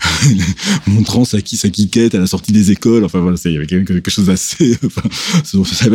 montrant 0.86 1.24
sa, 1.26 1.38
sa 1.44 1.68
quiquette 1.68 2.14
à 2.14 2.18
la 2.18 2.26
sortie 2.26 2.52
des 2.52 2.70
écoles. 2.72 3.04
Enfin, 3.04 3.20
voilà, 3.20 3.36
il 3.44 3.52
y 3.52 3.56
avait 3.56 3.66
quelque 3.66 4.10
chose 4.10 4.26
d'assez, 4.26 4.78
enfin, 4.84 5.02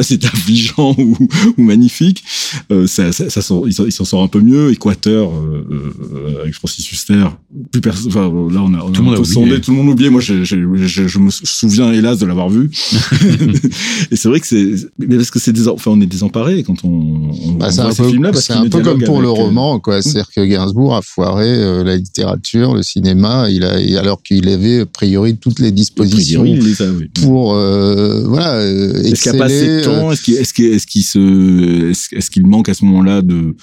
c'était 0.04 0.28
affligeant 0.28 0.96
ou, 0.98 1.18
ou, 1.58 1.64
magnifique. 1.64 2.24
Euh, 2.72 2.86
ça, 2.86 3.12
ça, 3.12 3.30
ça 3.30 3.42
il 3.66 3.92
s'en 3.92 4.06
sort 4.06 4.22
un 4.22 4.28
peu 4.28 4.42
mieux. 4.42 4.72
Équateur, 4.72 5.32
euh, 5.32 5.94
euh, 6.14 6.42
avec 6.42 6.54
Francis 6.54 6.90
Huster. 6.92 7.26
Plus 7.72 7.82
personne, 7.82 8.08
enfin, 8.08 8.22
là, 8.22 8.62
on 8.64 8.74
a, 8.74 8.84
on 8.84 8.92
tout, 8.92 9.10
a, 9.12 9.20
a 9.20 9.26
sondé, 9.26 9.60
tout 9.60 9.72
le 9.72 9.78
monde 9.78 9.90
oublié. 9.90 10.10
Moi, 10.10 10.22
je, 10.22 10.44
je, 10.44 10.56
je, 10.88 11.08
je, 11.08 11.20
me 11.20 11.30
souviens, 11.30 11.92
hélas, 11.92 12.18
de 12.20 12.26
l'avoir 12.26 12.50
vu. 12.50 12.70
et 14.12 14.16
c'est 14.16 14.30
vrai 14.30 14.40
que 14.40 14.48
c'est, 14.48 14.72
mais 15.00 15.18
parce 15.18 15.32
que 15.32 15.40
c'est 15.40 15.52
des, 15.52 15.68
enfin, 15.68 15.92
on 15.92 16.00
est 16.00 16.06
désemparés 16.06 16.64
quand 16.64 16.86
on, 16.86 16.90
on 16.90 17.52
bah, 17.54 17.70
voit 17.70 17.92
ces 17.92 18.04
films-là. 18.04 18.32
C'est 18.34 18.54
un 18.54 18.70
peu 18.70 18.82
comme 18.82 19.04
pour 19.04 19.22
le 19.22 19.30
roman, 19.30 19.80
quoi. 19.80 20.02
C'est-à-dire 20.02 20.30
que 20.34 20.46
Gainsbourg 20.46 20.96
a 20.96 21.02
foiré 21.02 21.50
euh, 21.50 21.84
la 21.84 21.98
littérature, 21.98 22.74
le 22.74 22.84
cinéma, 22.84 23.50
il 23.50 23.66
a, 23.66 24.00
alors 24.00 24.24
qu'il 24.24 24.48
avait 24.48 24.82
a 24.82 24.86
priori 24.86 25.36
toutes 25.36 25.60
les 25.60 25.72
dispositions 25.72 26.44
les 26.44 26.82
a, 26.82 26.90
oui. 26.92 27.10
pour 27.22 27.54
euh, 27.54 28.24
voilà 28.26 28.56
euh, 28.56 29.04
Est-ce 29.04 29.24
qu'il 29.24 29.32
a 29.32 29.38
pas 29.38 29.46
assez 29.46 29.80
de 29.80 29.84
temps? 29.84 30.12
Est-ce 30.12 30.24
qu'il 30.24 30.36
est 30.36 30.54
qu'il 30.54 30.66
est 30.66 30.86
qu'il 30.86 31.04
se 31.04 31.92
est-ce 32.16 32.32
qu'il 32.32 32.46
manque 32.48 32.70
à 32.70 32.74
ce 32.74 32.86
moment-là 32.86 33.22
de 33.22 33.56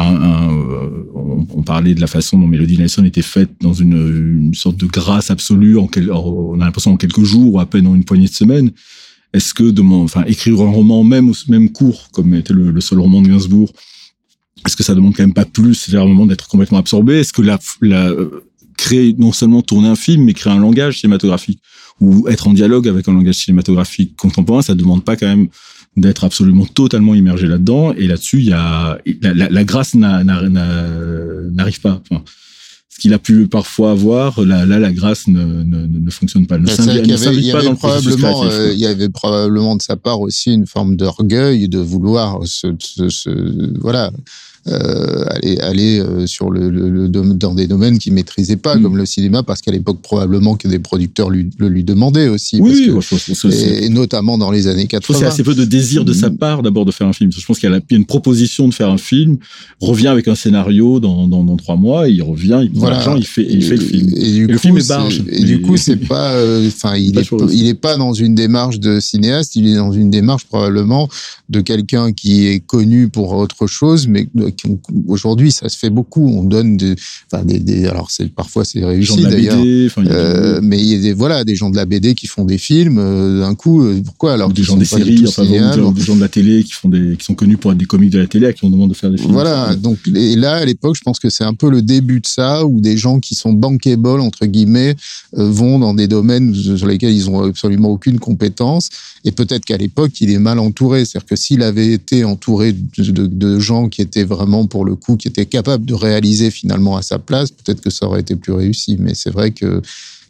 un, 0.00 0.48
on, 1.14 1.62
parlait 1.62 1.94
de 1.94 2.00
la 2.00 2.06
façon 2.06 2.38
dont 2.38 2.46
Melody 2.46 2.78
Nelson 2.78 3.04
était 3.04 3.22
faite 3.22 3.50
dans 3.60 3.72
une, 3.72 4.52
sorte 4.54 4.76
de 4.76 4.86
grâce 4.86 5.30
absolue. 5.30 5.78
En 5.78 5.88
on 6.10 6.60
a 6.60 6.64
l'impression 6.64 6.92
en 6.92 6.96
quelques 6.96 7.24
jours 7.24 7.54
ou 7.54 7.60
à 7.60 7.66
peine 7.66 7.86
en 7.86 7.94
une 7.94 8.04
poignée 8.04 8.26
de 8.26 8.32
semaines. 8.32 8.70
Est-ce 9.32 9.52
que 9.52 9.78
enfin, 9.80 10.24
écrire 10.26 10.60
un 10.62 10.70
roman 10.70 11.04
même 11.04 11.32
même 11.48 11.70
court, 11.70 12.08
comme 12.12 12.34
était 12.34 12.54
le, 12.54 12.80
seul 12.80 12.98
roman 12.98 13.20
de 13.20 13.28
Gainsbourg, 13.28 13.70
est-ce 14.66 14.76
que 14.76 14.82
ça 14.82 14.94
demande 14.94 15.14
quand 15.14 15.22
même 15.22 15.34
pas 15.34 15.44
plus, 15.44 15.74
c'est-à-dire 15.74 16.02
un 16.02 16.08
moment 16.08 16.26
d'être 16.26 16.48
complètement 16.48 16.78
absorbé? 16.78 17.20
Est-ce 17.20 17.32
que 17.32 17.42
la, 17.42 17.58
la 17.82 18.10
créer 18.78 19.14
non 19.18 19.32
seulement 19.32 19.60
tourner 19.60 19.88
un 19.88 19.96
film, 19.96 20.24
mais 20.24 20.32
créer 20.32 20.52
un 20.52 20.60
langage 20.60 21.00
cinématographique 21.00 21.60
ou 22.00 22.28
être 22.28 22.46
en 22.46 22.54
dialogue 22.54 22.88
avec 22.88 23.08
un 23.08 23.12
langage 23.12 23.34
cinématographique 23.34 24.16
contemporain, 24.16 24.62
ça 24.62 24.74
demande 24.74 25.04
pas 25.04 25.16
quand 25.16 25.26
même 25.26 25.48
d'être 25.96 26.24
absolument 26.24 26.66
totalement 26.66 27.14
immergé 27.14 27.46
là-dedans. 27.46 27.92
Et 27.94 28.06
là-dessus, 28.06 28.38
il 28.38 28.46
y 28.46 28.52
a 28.52 28.98
la, 29.22 29.34
la, 29.34 29.48
la 29.48 29.64
grâce 29.64 29.94
n'arrive 29.94 31.80
pas. 31.80 32.00
Enfin, 32.10 32.22
ce 32.88 33.02
qu'il 33.02 33.14
a 33.14 33.18
pu 33.18 33.46
parfois 33.46 33.92
avoir, 33.92 34.40
là, 34.40 34.66
là 34.66 34.78
la 34.80 34.92
grâce 34.92 35.28
ne, 35.28 35.62
ne, 35.62 35.86
ne 35.86 36.10
fonctionne 36.10 36.46
pas. 36.46 36.58
Ne 36.58 36.66
s'invite 36.66 37.52
pas 37.52 37.62
dans 37.62 37.70
le 37.70 37.76
probablement, 37.76 38.44
euh, 38.44 38.72
Il 38.72 38.78
y 38.80 38.86
avait 38.86 39.08
probablement 39.08 39.76
de 39.76 39.82
sa 39.82 39.96
part 39.96 40.20
aussi 40.20 40.52
une 40.52 40.66
forme 40.66 40.96
d'orgueil 40.96 41.68
de 41.68 41.78
vouloir 41.78 42.40
se, 42.44 42.74
se, 42.80 43.08
se 43.08 43.78
voilà 43.80 44.10
euh, 44.70 45.24
aller, 45.30 45.58
aller 45.60 46.00
euh, 46.00 46.26
sur 46.26 46.50
le, 46.50 46.70
le, 46.70 46.88
le, 46.88 47.08
dans 47.08 47.54
des 47.54 47.66
domaines 47.66 47.98
qu'il 47.98 48.12
maîtrisait 48.12 48.56
pas, 48.56 48.76
mmh. 48.76 48.82
comme 48.82 48.96
le 48.96 49.06
cinéma, 49.06 49.42
parce 49.42 49.60
qu'à 49.60 49.72
l'époque 49.72 50.00
probablement 50.02 50.56
que 50.56 50.68
des 50.68 50.78
producteurs 50.78 51.30
lui, 51.30 51.50
le 51.58 51.68
lui 51.68 51.84
demandaient 51.84 52.28
aussi. 52.28 52.60
Oui, 52.60 52.86
que, 52.86 52.92
moi, 52.92 53.00
je 53.02 53.08
pense 53.08 53.42
que 53.42 53.48
et, 53.48 53.86
et, 53.86 53.88
notamment 53.88 54.38
dans 54.38 54.50
les 54.50 54.66
années 54.66 54.86
80. 54.86 55.18
Je 55.18 55.24
pense 55.24 55.32
assez 55.32 55.42
peu 55.42 55.54
de 55.54 55.64
désir 55.64 56.04
de 56.04 56.12
sa 56.12 56.30
part 56.30 56.62
d'abord 56.62 56.84
de 56.84 56.92
faire 56.92 57.06
un 57.06 57.12
film. 57.12 57.30
Je 57.32 57.44
pense 57.44 57.58
qu'il 57.58 57.70
y 57.70 57.74
a 57.74 57.80
une 57.90 58.04
proposition 58.04 58.68
de 58.68 58.74
faire 58.74 58.90
un 58.90 58.98
film, 58.98 59.38
revient 59.80 60.08
avec 60.08 60.28
un 60.28 60.34
scénario 60.34 61.00
dans, 61.00 61.26
dans, 61.26 61.44
dans 61.44 61.56
trois 61.56 61.76
mois, 61.76 62.08
il 62.08 62.22
revient, 62.22 62.60
il 62.62 62.70
prend 62.70 62.80
voilà. 62.80 62.96
l'argent, 62.96 63.16
il 63.16 63.26
fait, 63.26 63.46
il 63.48 63.62
fait 63.62 63.76
le 63.76 63.84
film. 63.84 64.10
Et, 64.16 64.32
du 64.32 64.44
et 64.44 64.46
coup, 64.46 64.52
le 64.52 64.58
film 64.58 64.78
est 64.78 64.88
barge. 64.88 65.22
Et 65.28 65.44
du 65.44 65.60
coup, 65.62 65.76
c'est 65.76 65.96
pas, 65.96 66.32
enfin, 66.66 66.94
euh, 66.94 66.98
il 66.98 67.18
est, 67.18 67.30
il 67.52 67.66
est 67.68 67.74
pas 67.74 67.96
dans 67.96 68.12
une 68.12 68.34
démarche 68.34 68.78
de 68.80 69.00
cinéaste, 69.00 69.56
il 69.56 69.68
est 69.68 69.76
dans 69.76 69.92
une 69.92 70.10
démarche 70.10 70.44
probablement 70.44 71.08
de 71.48 71.60
quelqu'un 71.60 72.12
qui 72.12 72.46
est 72.46 72.60
connu 72.60 73.08
pour 73.08 73.32
autre 73.32 73.66
chose, 73.66 74.08
mais 74.08 74.28
aujourd'hui 75.06 75.52
ça 75.52 75.68
se 75.68 75.76
fait 75.78 75.90
beaucoup. 75.90 76.28
On 76.28 76.44
donne 76.44 76.76
des, 76.76 76.94
enfin 77.30 77.44
des, 77.44 77.58
des 77.58 77.86
alors 77.86 78.10
c'est 78.10 78.32
parfois 78.32 78.64
c'est 78.64 78.84
réussi 78.84 79.22
d'ailleurs, 79.22 79.58
euh, 79.98 80.60
mais 80.62 80.78
il 80.78 80.86
y 80.86 80.94
a 80.94 80.98
des 80.98 81.12
voilà 81.12 81.44
des 81.44 81.54
gens 81.54 81.70
de 81.70 81.76
la 81.76 81.84
BD 81.84 82.14
qui 82.14 82.26
font 82.26 82.44
des 82.44 82.58
films 82.58 82.98
euh, 82.98 83.40
d'un 83.40 83.54
coup. 83.54 83.82
Euh, 83.82 84.00
pourquoi 84.04 84.32
alors 84.32 84.52
des 84.52 84.62
gens 84.62 84.76
des 84.76 84.84
séries, 84.84 85.24
enfin, 85.26 85.44
des, 85.44 85.58
des 85.58 86.02
gens 86.02 86.16
de 86.16 86.20
la 86.20 86.28
télé 86.28 86.64
qui 86.64 86.72
font 86.72 86.88
des 86.88 87.16
qui 87.16 87.24
sont 87.24 87.34
connus 87.34 87.56
pour 87.56 87.72
être 87.72 87.78
des 87.78 87.86
comiques 87.86 88.10
de 88.10 88.18
la 88.18 88.26
télé 88.26 88.46
à 88.46 88.52
qui 88.52 88.64
on 88.64 88.70
demande 88.70 88.90
de 88.90 88.94
faire 88.94 89.10
des 89.10 89.18
films. 89.18 89.32
Voilà, 89.32 89.74
donc 89.74 89.98
et 90.14 90.36
là 90.36 90.54
à 90.54 90.64
l'époque, 90.64 90.96
je 90.96 91.02
pense 91.02 91.18
que 91.18 91.30
c'est 91.30 91.44
un 91.44 91.54
peu 91.54 91.70
le 91.70 91.82
début 91.82 92.20
de 92.20 92.26
ça 92.26 92.64
où 92.64 92.80
des 92.80 92.96
gens 92.96 93.20
qui 93.20 93.34
sont 93.34 93.52
bankable 93.52 94.20
entre 94.20 94.46
guillemets 94.46 94.94
euh, 95.36 95.50
vont 95.50 95.78
dans 95.78 95.94
des 95.94 96.08
domaines 96.08 96.54
sur 96.54 96.86
lesquels 96.86 97.14
ils 97.14 97.28
ont 97.28 97.42
absolument 97.42 97.90
aucune 97.90 98.18
compétence 98.18 98.90
et 99.24 99.32
peut-être 99.32 99.64
qu'à 99.64 99.76
l'époque 99.76 100.20
il 100.20 100.30
est 100.30 100.38
mal 100.38 100.58
entouré, 100.58 101.04
c'est-à-dire 101.04 101.26
que 101.26 101.36
s'il 101.36 101.62
avait 101.62 101.92
été 101.92 102.24
entouré 102.24 102.72
de, 102.72 103.10
de, 103.10 103.26
de 103.26 103.58
gens 103.58 103.88
qui 103.88 104.00
étaient 104.02 104.24
vraiment 104.24 104.47
pour 104.66 104.84
le 104.84 104.94
coup 104.94 105.16
qui 105.16 105.28
était 105.28 105.46
capable 105.46 105.84
de 105.84 105.94
réaliser 105.94 106.50
finalement 106.50 106.96
à 106.96 107.02
sa 107.02 107.18
place, 107.18 107.50
peut-être 107.50 107.80
que 107.80 107.90
ça 107.90 108.06
aurait 108.06 108.20
été 108.20 108.36
plus 108.36 108.52
réussi. 108.52 108.96
Mais 108.98 109.14
c'est 109.14 109.30
vrai 109.30 109.50
que 109.50 109.82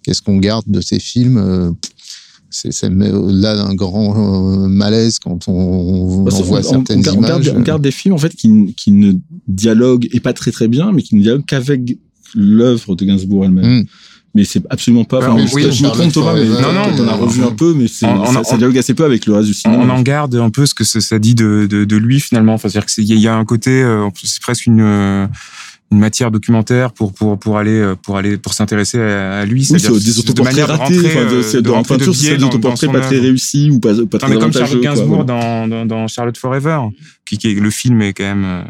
qu'est-ce 0.02 0.22
qu'on 0.22 0.38
garde 0.38 0.64
de 0.66 0.80
ces 0.80 1.00
films 1.00 1.76
c'est 2.50 2.86
au-delà 2.86 3.54
d'un 3.56 3.74
grand 3.74 4.62
euh, 4.64 4.68
malaise 4.68 5.18
quand 5.18 5.48
on, 5.48 5.52
on 5.52 6.28
voit 6.28 6.60
on, 6.60 6.62
certaines 6.62 7.06
on, 7.08 7.12
images. 7.12 7.44
Garde, 7.44 7.58
on 7.58 7.62
garde 7.62 7.82
des 7.82 7.90
films 7.90 8.14
en 8.14 8.18
fait 8.18 8.34
qui, 8.34 8.74
qui 8.74 8.90
ne 8.92 9.12
dialoguent 9.46 10.08
et 10.12 10.20
pas 10.20 10.32
très 10.32 10.50
très 10.50 10.66
bien, 10.66 10.92
mais 10.92 11.02
qui 11.02 11.16
ne 11.16 11.22
dialoguent 11.22 11.44
qu'avec 11.44 11.98
l'œuvre 12.34 12.96
de 12.96 13.04
Gainsbourg 13.04 13.44
elle-même. 13.44 13.80
Mm 13.80 13.86
mais 14.34 14.44
c'est 14.44 14.62
absolument 14.70 15.04
pas. 15.04 15.18
Enfin, 15.18 15.46
oui, 15.52 15.66
je 15.70 15.82
me 15.82 15.88
trompe 15.90 16.12
Thomas, 16.12 16.34
mais 16.34 16.44
non, 16.44 16.72
non, 16.72 16.92
on 16.98 17.08
a 17.08 17.14
revu 17.14 17.42
un 17.42 17.50
peu, 17.50 17.74
mais 17.74 17.86
on, 18.02 18.26
ça, 18.26 18.44
ça 18.44 18.56
dialogue 18.56 18.78
assez 18.78 18.94
peu 18.94 19.04
avec 19.04 19.26
le 19.26 19.34
reste 19.34 19.48
du 19.48 19.54
cinéma. 19.54 19.82
On 19.82 19.88
en 19.90 20.02
garde 20.02 20.34
un 20.36 20.50
peu 20.50 20.66
ce 20.66 20.74
que 20.74 20.84
ça 20.84 21.18
dit 21.18 21.34
de, 21.34 21.66
de, 21.68 21.84
de 21.84 21.96
lui 21.96 22.20
finalement. 22.20 22.54
Enfin, 22.54 22.68
c'est-à-dire 22.68 22.86
qu'il 22.86 23.18
y 23.18 23.28
a 23.28 23.34
un 23.34 23.44
côté, 23.44 23.84
c'est 24.22 24.40
presque 24.40 24.66
une 24.66 25.28
une 25.90 25.98
matière 25.98 26.30
documentaire 26.30 26.92
pour 26.92 27.14
pour 27.14 27.38
pour 27.38 27.56
aller 27.56 27.94
pour 28.02 28.18
aller 28.18 28.36
pour 28.36 28.52
s'intéresser 28.52 29.00
à, 29.00 29.44
lui 29.46 29.66
oui, 29.70 29.80
c'est 29.80 29.90
des 29.90 30.18
autoportraits 30.18 30.64
ratés 30.66 30.98
enfin 31.06 31.24
de, 31.24 31.60
de, 31.60 31.70
en 31.70 31.82
peinture 31.82 32.14
c'est 32.14 32.36
des 32.36 32.44
autoportraits 32.44 32.92
pas 32.92 33.00
très 33.00 33.18
réussis 33.18 33.70
ou 33.70 33.80
pas 33.80 33.94
pas 34.10 34.18
très 34.18 34.28
mais 34.28 34.38
comme 34.38 34.52
Charlotte 34.52 34.82
Gainsbourg 34.82 35.24
dans, 35.24 35.66
dans, 35.66 35.86
dans 35.86 36.06
Charlotte 36.06 36.36
Forever 36.36 36.80
qui, 37.24 37.38
qui 37.38 37.54
le 37.54 37.70
film 37.70 38.02
est 38.02 38.12
quand 38.12 38.24
même 38.24 38.64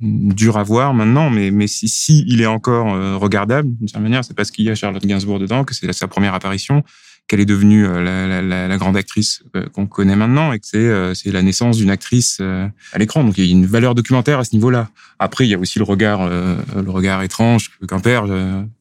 dur 0.00 0.56
à 0.56 0.62
voir 0.62 0.94
maintenant, 0.94 1.28
mais, 1.28 1.50
mais 1.50 1.66
si, 1.66 2.24
il 2.28 2.40
est 2.40 2.46
encore 2.46 2.94
euh, 2.94 3.16
regardable, 3.16 3.68
d'une 3.78 3.88
certaine 3.88 4.04
manière, 4.04 4.24
c'est 4.24 4.34
parce 4.34 4.50
qu'il 4.50 4.64
y 4.64 4.70
a 4.70 4.74
Charlotte 4.74 5.04
Gainsbourg 5.04 5.38
dedans, 5.38 5.64
que 5.64 5.74
c'est 5.74 5.92
sa 5.92 6.06
première 6.06 6.34
apparition, 6.34 6.84
qu'elle 7.26 7.40
est 7.40 7.46
devenue 7.46 7.84
euh, 7.84 8.02
la, 8.02 8.40
la, 8.42 8.68
la, 8.68 8.76
grande 8.78 8.96
actrice 8.96 9.42
euh, 9.56 9.68
qu'on 9.68 9.86
connaît 9.86 10.14
maintenant, 10.14 10.52
et 10.52 10.60
que 10.60 10.66
c'est 10.66 11.14
c'est 11.14 11.32
la 11.32 11.42
naissance 11.42 11.78
d'une 11.78 11.90
actrice 11.90 12.40
à 12.40 12.98
l'écran. 12.98 13.24
Donc 13.24 13.38
il 13.38 13.44
y 13.44 13.48
a 13.48 13.50
une 13.50 13.66
valeur 13.66 13.94
documentaire 13.94 14.38
à 14.38 14.44
ce 14.44 14.54
niveau-là. 14.54 14.88
Après, 15.18 15.46
il 15.46 15.50
y 15.50 15.54
a 15.54 15.58
aussi 15.58 15.80
le 15.80 15.84
regard, 15.84 16.28
le 16.28 16.90
regard 16.90 17.22
étrange 17.22 17.72
qu'un 17.88 17.98
père, 17.98 18.24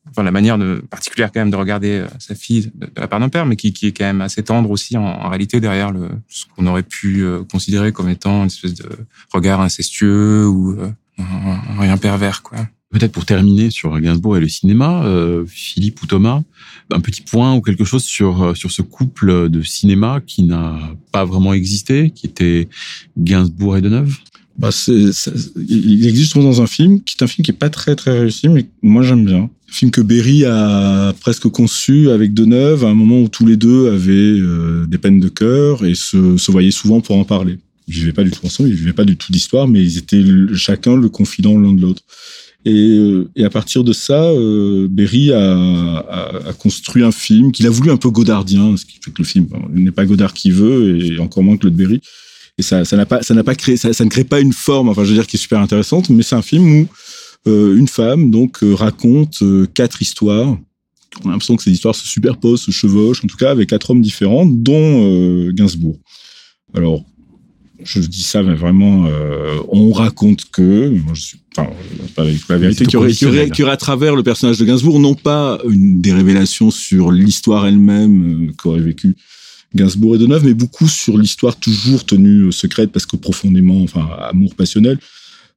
enfin 0.10 0.24
la 0.24 0.32
manière 0.32 0.60
de, 0.60 0.84
particulière 0.90 1.32
quand 1.34 1.40
même 1.40 1.50
de 1.50 1.56
regarder 1.56 2.06
sa 2.20 2.36
fille 2.36 2.72
de, 2.76 2.88
la 2.96 3.08
part 3.08 3.20
d'un 3.20 3.30
père, 3.30 3.48
mais 3.48 3.56
qui, 3.56 3.74
qui 3.74 3.88
est 3.88 3.92
quand 3.92 4.06
même 4.06 4.22
assez 4.22 4.44
tendre 4.44 4.70
aussi 4.70 4.98
en, 4.98 5.04
en 5.04 5.30
réalité 5.30 5.60
derrière 5.60 5.92
le, 5.92 6.10
ce 6.28 6.46
qu'on 6.56 6.68
aurait 6.68 6.84
pu 6.84 7.26
considérer 7.52 7.92
comme 7.92 8.08
étant 8.08 8.42
une 8.42 8.48
espèce 8.48 8.76
de 8.76 8.88
regard 9.34 9.62
incestueux 9.62 10.48
ou 10.48 10.78
rien 11.80 11.98
pervers, 11.98 12.44
quoi. 12.44 12.68
Peut-être 12.90 13.12
pour 13.12 13.26
terminer 13.26 13.70
sur 13.70 14.00
Gainsbourg 14.00 14.38
et 14.38 14.40
le 14.40 14.48
cinéma, 14.48 15.04
euh, 15.04 15.44
Philippe 15.46 16.02
ou 16.02 16.06
Thomas, 16.06 16.42
un 16.90 17.02
petit 17.02 17.22
point 17.22 17.54
ou 17.54 17.62
quelque 17.62 17.84
chose 17.84 18.04
sur 18.06 18.56
sur 18.56 18.72
ce 18.72 18.82
couple 18.82 19.50
de 19.50 19.62
cinéma 19.62 20.22
qui 20.26 20.44
n'a 20.44 20.80
pas 21.12 21.26
vraiment 21.26 21.52
existé, 21.52 22.12
qui 22.12 22.28
était 22.28 22.70
Gainsbourg 23.18 23.76
et 23.76 23.82
Deneuve? 23.82 24.16
Bah 24.58 24.72
c'est, 24.72 25.12
il 25.70 26.08
existe 26.08 26.36
dans 26.38 26.62
un 26.62 26.68
film 26.68 27.04
qui 27.04 27.16
est 27.20 27.24
un 27.24 27.28
film 27.28 27.46
qui 27.46 27.52
est 27.52 27.54
pas 27.54 27.70
très 27.70 27.96
très 27.96 28.18
réussi, 28.18 28.48
mais 28.48 28.66
moi 28.82 29.04
j'aime 29.04 29.26
bien. 29.26 29.50
Un 29.70 29.74
film 29.74 29.92
que 29.92 30.02
Berry 30.02 30.46
a 30.46 31.14
presque 31.20 31.48
conçu 31.50 32.10
avec 32.10 32.34
Deneuve 32.34 32.86
à 32.86 32.88
un 32.88 32.94
moment 32.94 33.22
où 33.22 33.28
tous 33.28 33.46
les 33.46 33.58
deux 33.58 33.92
avaient 33.92 34.40
euh, 34.40 34.88
des 34.88 34.98
peines 34.98 35.20
de 35.20 35.28
cœur 35.28 35.86
et 35.86 35.94
se, 35.94 36.38
se 36.38 36.52
voyaient 36.52 36.72
souvent 36.72 37.02
pour 37.02 37.18
en 37.18 37.26
parler 37.26 37.60
ils 37.88 37.94
vivaient 37.94 38.14
pas 38.14 38.24
du 38.24 38.32
tout 38.32 38.46
ensemble, 38.46 38.70
ils 38.70 38.76
vivaient 38.76 38.94
pas 38.94 39.06
du 39.06 39.18
tout 39.18 39.32
d'histoire, 39.32 39.68
mais 39.68 39.82
ils 39.82 39.98
étaient 39.98 40.24
chacun 40.56 40.96
le 40.96 41.10
confident 41.10 41.58
l'un 41.58 41.74
de 41.74 41.82
l'autre. 41.82 42.02
Et, 42.66 43.00
et, 43.38 43.46
à 43.46 43.50
partir 43.50 43.84
de 43.86 43.94
ça, 43.94 44.24
euh, 44.24 44.88
Berry 44.90 45.32
a, 45.32 45.40
a, 45.40 46.50
a, 46.50 46.54
construit 46.54 47.04
un 47.04 47.14
film 47.14 47.54
qu'il 47.54 47.66
a 47.66 47.70
voulu 47.70 47.92
un 47.92 47.98
peu 47.98 48.10
godardien, 48.10 48.76
ce 48.76 48.84
qui 48.84 49.00
fait 49.02 49.12
que 49.12 49.22
le 49.22 49.28
film 49.28 49.48
n'est 49.70 49.92
pas 49.92 50.06
Godard 50.06 50.34
qui 50.34 50.52
veut, 50.52 51.00
et 51.00 51.20
encore 51.20 51.44
moins 51.44 51.56
Claude 51.56 51.76
Berry. 51.76 52.02
Et 52.58 52.64
ça, 52.64 52.84
n'a 52.92 53.06
pas, 53.06 53.22
ça 53.22 53.34
n'a 53.36 53.44
pas 53.44 53.56
créé, 53.56 53.78
ça, 53.78 53.94
ça, 53.94 54.04
ne 54.04 54.10
crée 54.10 54.24
pas 54.24 54.40
une 54.40 54.52
forme, 54.52 54.90
enfin, 54.90 55.04
je 55.04 55.10
veux 55.10 55.16
dire, 55.16 55.28
qui 55.28 55.38
est 55.38 55.40
super 55.40 55.60
intéressante, 55.60 56.10
mais 56.10 56.24
c'est 56.24 56.36
un 56.36 56.42
film 56.42 56.82
où 56.82 56.88
euh, 57.48 57.78
une 57.78 57.88
femme 57.88 58.32
donc 58.32 58.64
euh, 58.64 58.74
raconte 58.74 59.42
euh, 59.44 59.68
quatre 59.74 60.02
histoires. 60.02 60.58
On 61.24 61.30
a 61.30 61.32
l'impression 61.32 61.56
que 61.56 61.64
ces 61.64 61.72
histoires 61.72 61.96
se 61.96 62.08
superposent, 62.08 62.62
se 62.62 62.72
chevauchent, 62.72 63.24
en 63.24 63.28
tout 63.28 63.38
cas 63.38 63.52
avec 63.52 63.70
quatre 63.70 63.92
hommes 63.92 64.02
différents, 64.02 64.46
dont 64.46 65.50
Gainsbourg. 65.52 65.98
Alors, 66.74 67.04
je 67.84 68.00
dis 68.00 68.24
ça, 68.24 68.44
mais 68.44 68.56
vraiment, 68.56 69.06
euh, 69.08 69.60
on 69.70 69.92
raconte 69.92 70.50
que, 70.52 70.90
moi 70.90 71.14
je 71.14 71.22
suis, 71.22 71.40
enfin, 71.56 71.70
pas 72.16 72.24
la 72.24 72.58
vérité, 72.58 72.86
qu'il 72.86 72.94
y, 72.94 72.98
aurait, 72.98 73.14
qu'il 73.14 73.28
y, 73.28 73.64
aurait, 73.64 73.72
à 73.72 73.78
travers 73.78 74.16
le 74.16 74.24
personnage 74.24 74.58
de 74.58 74.66
Gainsbourg, 74.66 75.00
non 75.00 75.14
pas 75.16 75.60
une, 75.70 76.02
des 76.02 76.14
révélations 76.14 76.72
sur 76.72 77.12
l'histoire 77.12 77.68
elle-même 77.68 78.48
euh, 78.48 78.52
qu'aurait 78.58 78.82
vécu 78.82 79.16
Gainsbourg 79.76 80.16
et 80.16 80.18
Deneuve, 80.18 80.46
mais 80.46 80.54
beaucoup 80.54 80.88
sur 80.88 81.18
l'histoire 81.18 81.56
toujours 81.56 82.06
tenue 82.06 82.52
secrète 82.52 82.92
parce 82.92 83.06
que 83.06 83.18
profondément, 83.18 83.82
enfin, 83.84 84.08
amour 84.22 84.56
passionnel 84.56 84.98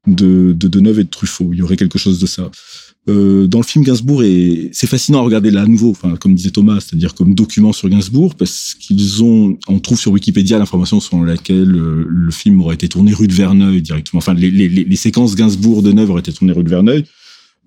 de, 0.07 0.53
de 0.53 0.69
Deneuve 0.69 1.01
et 1.01 1.05
de 1.05 1.11
Truffaut. 1.11 1.51
Il 1.53 1.59
y 1.59 1.63
aurait 1.63 1.77
quelque 1.77 1.99
chose 1.99 2.19
de 2.19 2.27
ça. 2.27 2.51
Euh, 3.09 3.47
dans 3.47 3.61
le 3.61 3.65
film 3.65 3.83
Gainsbourg, 3.83 4.23
et 4.23 4.69
c'est 4.73 4.87
fascinant 4.87 5.21
à 5.21 5.23
regarder 5.23 5.51
là 5.51 5.63
à 5.63 5.67
nouveau, 5.67 5.91
enfin 5.91 6.17
comme 6.17 6.35
disait 6.35 6.51
Thomas, 6.51 6.81
c'est-à-dire 6.81 7.15
comme 7.15 7.35
document 7.35 7.73
sur 7.73 7.89
Gainsbourg, 7.89 8.35
parce 8.35 8.75
qu'ils 8.79 9.25
ont, 9.25 9.59
on 9.69 9.79
trouve 9.79 9.99
sur 9.99 10.13
Wikipédia 10.13 10.59
l'information 10.59 11.01
selon 11.01 11.23
laquelle 11.23 11.75
euh, 11.75 12.05
le 12.07 12.31
film 12.31 12.61
aurait 12.61 12.75
été 12.75 12.89
tourné 12.89 13.15
rue 13.15 13.27
de 13.27 13.33
Verneuil 13.33 13.81
directement. 13.81 14.19
Enfin, 14.19 14.35
les, 14.35 14.97
séquences 14.97 15.35
Gainsbourg 15.35 15.83
de 15.83 15.93
Neuve 15.93 16.11
auraient 16.11 16.21
été 16.21 16.33
tournées 16.33 16.53
rue 16.53 16.63
de 16.63 16.69
Verneuil. 16.69 17.05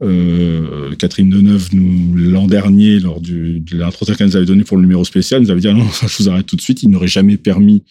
Euh, 0.04 0.94
Catherine 0.96 1.32
Deneuve, 1.32 1.70
nous 1.74 2.16
l'an 2.16 2.46
dernier, 2.46 3.00
lors 3.00 3.20
du, 3.20 3.60
de 3.60 3.78
l'entretien 3.78 4.14
qu'elle 4.14 4.28
nous 4.28 4.36
avait 4.36 4.46
donné 4.46 4.64
pour 4.64 4.78
le 4.78 4.84
numéro 4.84 5.04
spécial, 5.04 5.42
nous 5.42 5.50
avait 5.50 5.62
dit 5.62 5.68
ah 5.68 5.74
non, 5.74 5.88
je 6.08 6.24
vous 6.24 6.30
arrête 6.30 6.46
tout 6.46 6.56
de 6.56 6.62
suite. 6.62 6.84
Il 6.84 6.90
n'aurait 6.90 7.08
jamais 7.08 7.38
permis 7.38 7.84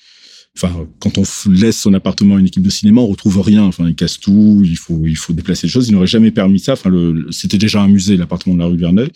enfin, 0.57 0.87
quand 0.99 1.19
on 1.19 1.25
laisse 1.51 1.79
son 1.79 1.95
appartement 1.95 2.37
à 2.37 2.41
une 2.41 2.47
équipe 2.47 2.63
de 2.63 2.71
cinéma, 2.71 3.01
on 3.01 3.07
retrouve 3.07 3.41
rien. 3.41 3.65
Enfin, 3.65 3.89
il 3.89 3.95
casse 3.95 4.19
tout, 4.19 4.63
il 4.65 4.77
faut, 4.77 5.03
il 5.07 5.17
faut 5.17 5.33
déplacer 5.33 5.67
les 5.67 5.73
choses. 5.73 5.89
Il 5.89 5.93
n'aurait 5.93 6.07
jamais 6.07 6.31
permis 6.31 6.59
ça. 6.59 6.75
Enfin, 6.75 6.91
c'était 7.31 7.59
déjà 7.59 7.83
un 7.83 7.89
musée, 7.89 8.17
l'appartement 8.17 8.55
de 8.55 8.61
la 8.61 8.67
rue 8.67 8.77
de 8.77 8.81
Verneuil. 8.81 9.11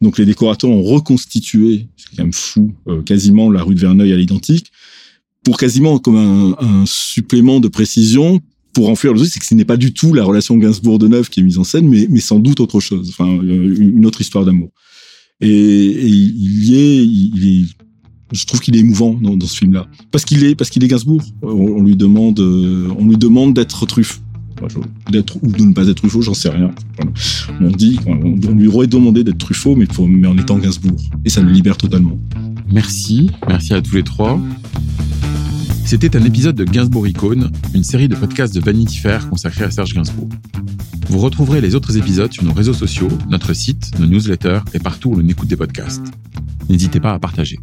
Donc, 0.00 0.18
les 0.18 0.24
décorateurs 0.24 0.70
ont 0.70 0.82
reconstitué, 0.82 1.88
c'est 1.96 2.16
quand 2.16 2.22
même 2.22 2.32
fou, 2.32 2.72
euh, 2.86 3.02
quasiment 3.02 3.50
la 3.50 3.62
rue 3.62 3.74
de 3.74 3.80
Verneuil 3.80 4.12
à 4.12 4.16
l'identique, 4.16 4.70
pour 5.42 5.56
quasiment 5.56 5.98
comme 5.98 6.16
un, 6.16 6.56
un, 6.60 6.84
supplément 6.86 7.58
de 7.58 7.68
précision 7.68 8.40
pour 8.72 8.90
enfuir 8.90 9.12
le 9.12 9.18
truc, 9.18 9.32
c'est 9.32 9.40
que 9.40 9.46
ce 9.46 9.54
n'est 9.54 9.64
pas 9.64 9.76
du 9.76 9.92
tout 9.92 10.14
la 10.14 10.22
relation 10.22 10.56
Gainsbourg-Deneuve 10.56 11.30
qui 11.30 11.40
est 11.40 11.42
mise 11.42 11.58
en 11.58 11.64
scène, 11.64 11.88
mais, 11.88 12.06
mais 12.10 12.20
sans 12.20 12.38
doute 12.38 12.60
autre 12.60 12.78
chose. 12.78 13.08
Enfin, 13.10 13.28
euh, 13.28 13.76
une 13.76 14.06
autre 14.06 14.20
histoire 14.20 14.44
d'amour. 14.44 14.70
Et, 15.40 15.48
et, 15.48 16.06
il 16.06 16.64
y 16.64 16.76
est, 16.76 17.04
il 17.04 17.48
est 17.48 17.64
je 18.32 18.46
trouve 18.46 18.60
qu'il 18.60 18.76
est 18.76 18.80
émouvant 18.80 19.14
dans, 19.14 19.38
ce 19.40 19.56
film-là 19.56 19.86
parce 20.10 20.24
qu'il 20.24 20.44
est 20.44 20.54
parce 20.54 20.70
qu'il 20.70 20.84
est 20.84 20.88
Gainsbourg. 20.88 21.22
On, 21.42 21.48
on, 21.48 21.82
lui 21.82 21.96
demande 21.96 22.40
euh, 22.40 22.88
on 22.98 23.06
lui 23.06 23.16
demande 23.16 23.54
d'être 23.54 23.86
truffe 23.86 24.20
d'être 25.10 25.36
ou 25.42 25.52
de 25.52 25.62
ne 25.62 25.72
pas 25.72 25.86
être 25.88 25.96
Truffaut, 25.96 26.22
j'en 26.22 26.34
sais 26.34 26.48
rien. 26.48 26.70
On 27.60 27.70
dit, 27.70 27.98
lui 28.52 28.68
aurait 28.68 28.86
demandé 28.86 29.24
d'être 29.24 29.38
Truffaut, 29.38 29.76
mais 29.76 29.86
en 30.26 30.38
étant 30.38 30.58
Gainsbourg, 30.58 31.00
et 31.24 31.28
ça 31.28 31.40
le 31.40 31.50
libère 31.50 31.76
totalement. 31.76 32.18
Merci, 32.70 33.30
merci 33.48 33.74
à 33.74 33.80
tous 33.80 33.94
les 33.94 34.02
trois. 34.02 34.40
C'était 35.84 36.16
un 36.16 36.24
épisode 36.24 36.54
de 36.54 36.64
Gainsbourg 36.64 37.06
Icône, 37.06 37.50
une 37.74 37.84
série 37.84 38.08
de 38.08 38.14
podcasts 38.14 38.54
de 38.54 38.60
Vanity 38.60 38.98
Fair 38.98 39.28
consacrée 39.30 39.64
à 39.64 39.70
Serge 39.70 39.94
Gainsbourg. 39.94 40.28
Vous 41.08 41.18
retrouverez 41.18 41.62
les 41.62 41.74
autres 41.74 41.96
épisodes 41.96 42.32
sur 42.32 42.44
nos 42.44 42.52
réseaux 42.52 42.74
sociaux, 42.74 43.08
notre 43.30 43.54
site, 43.54 43.98
nos 43.98 44.06
newsletters 44.06 44.60
et 44.74 44.78
partout 44.78 45.10
où 45.10 45.16
l'on 45.16 45.26
écoute 45.26 45.48
des 45.48 45.56
podcasts. 45.56 46.04
N'hésitez 46.68 47.00
pas 47.00 47.14
à 47.14 47.18
partager. 47.18 47.58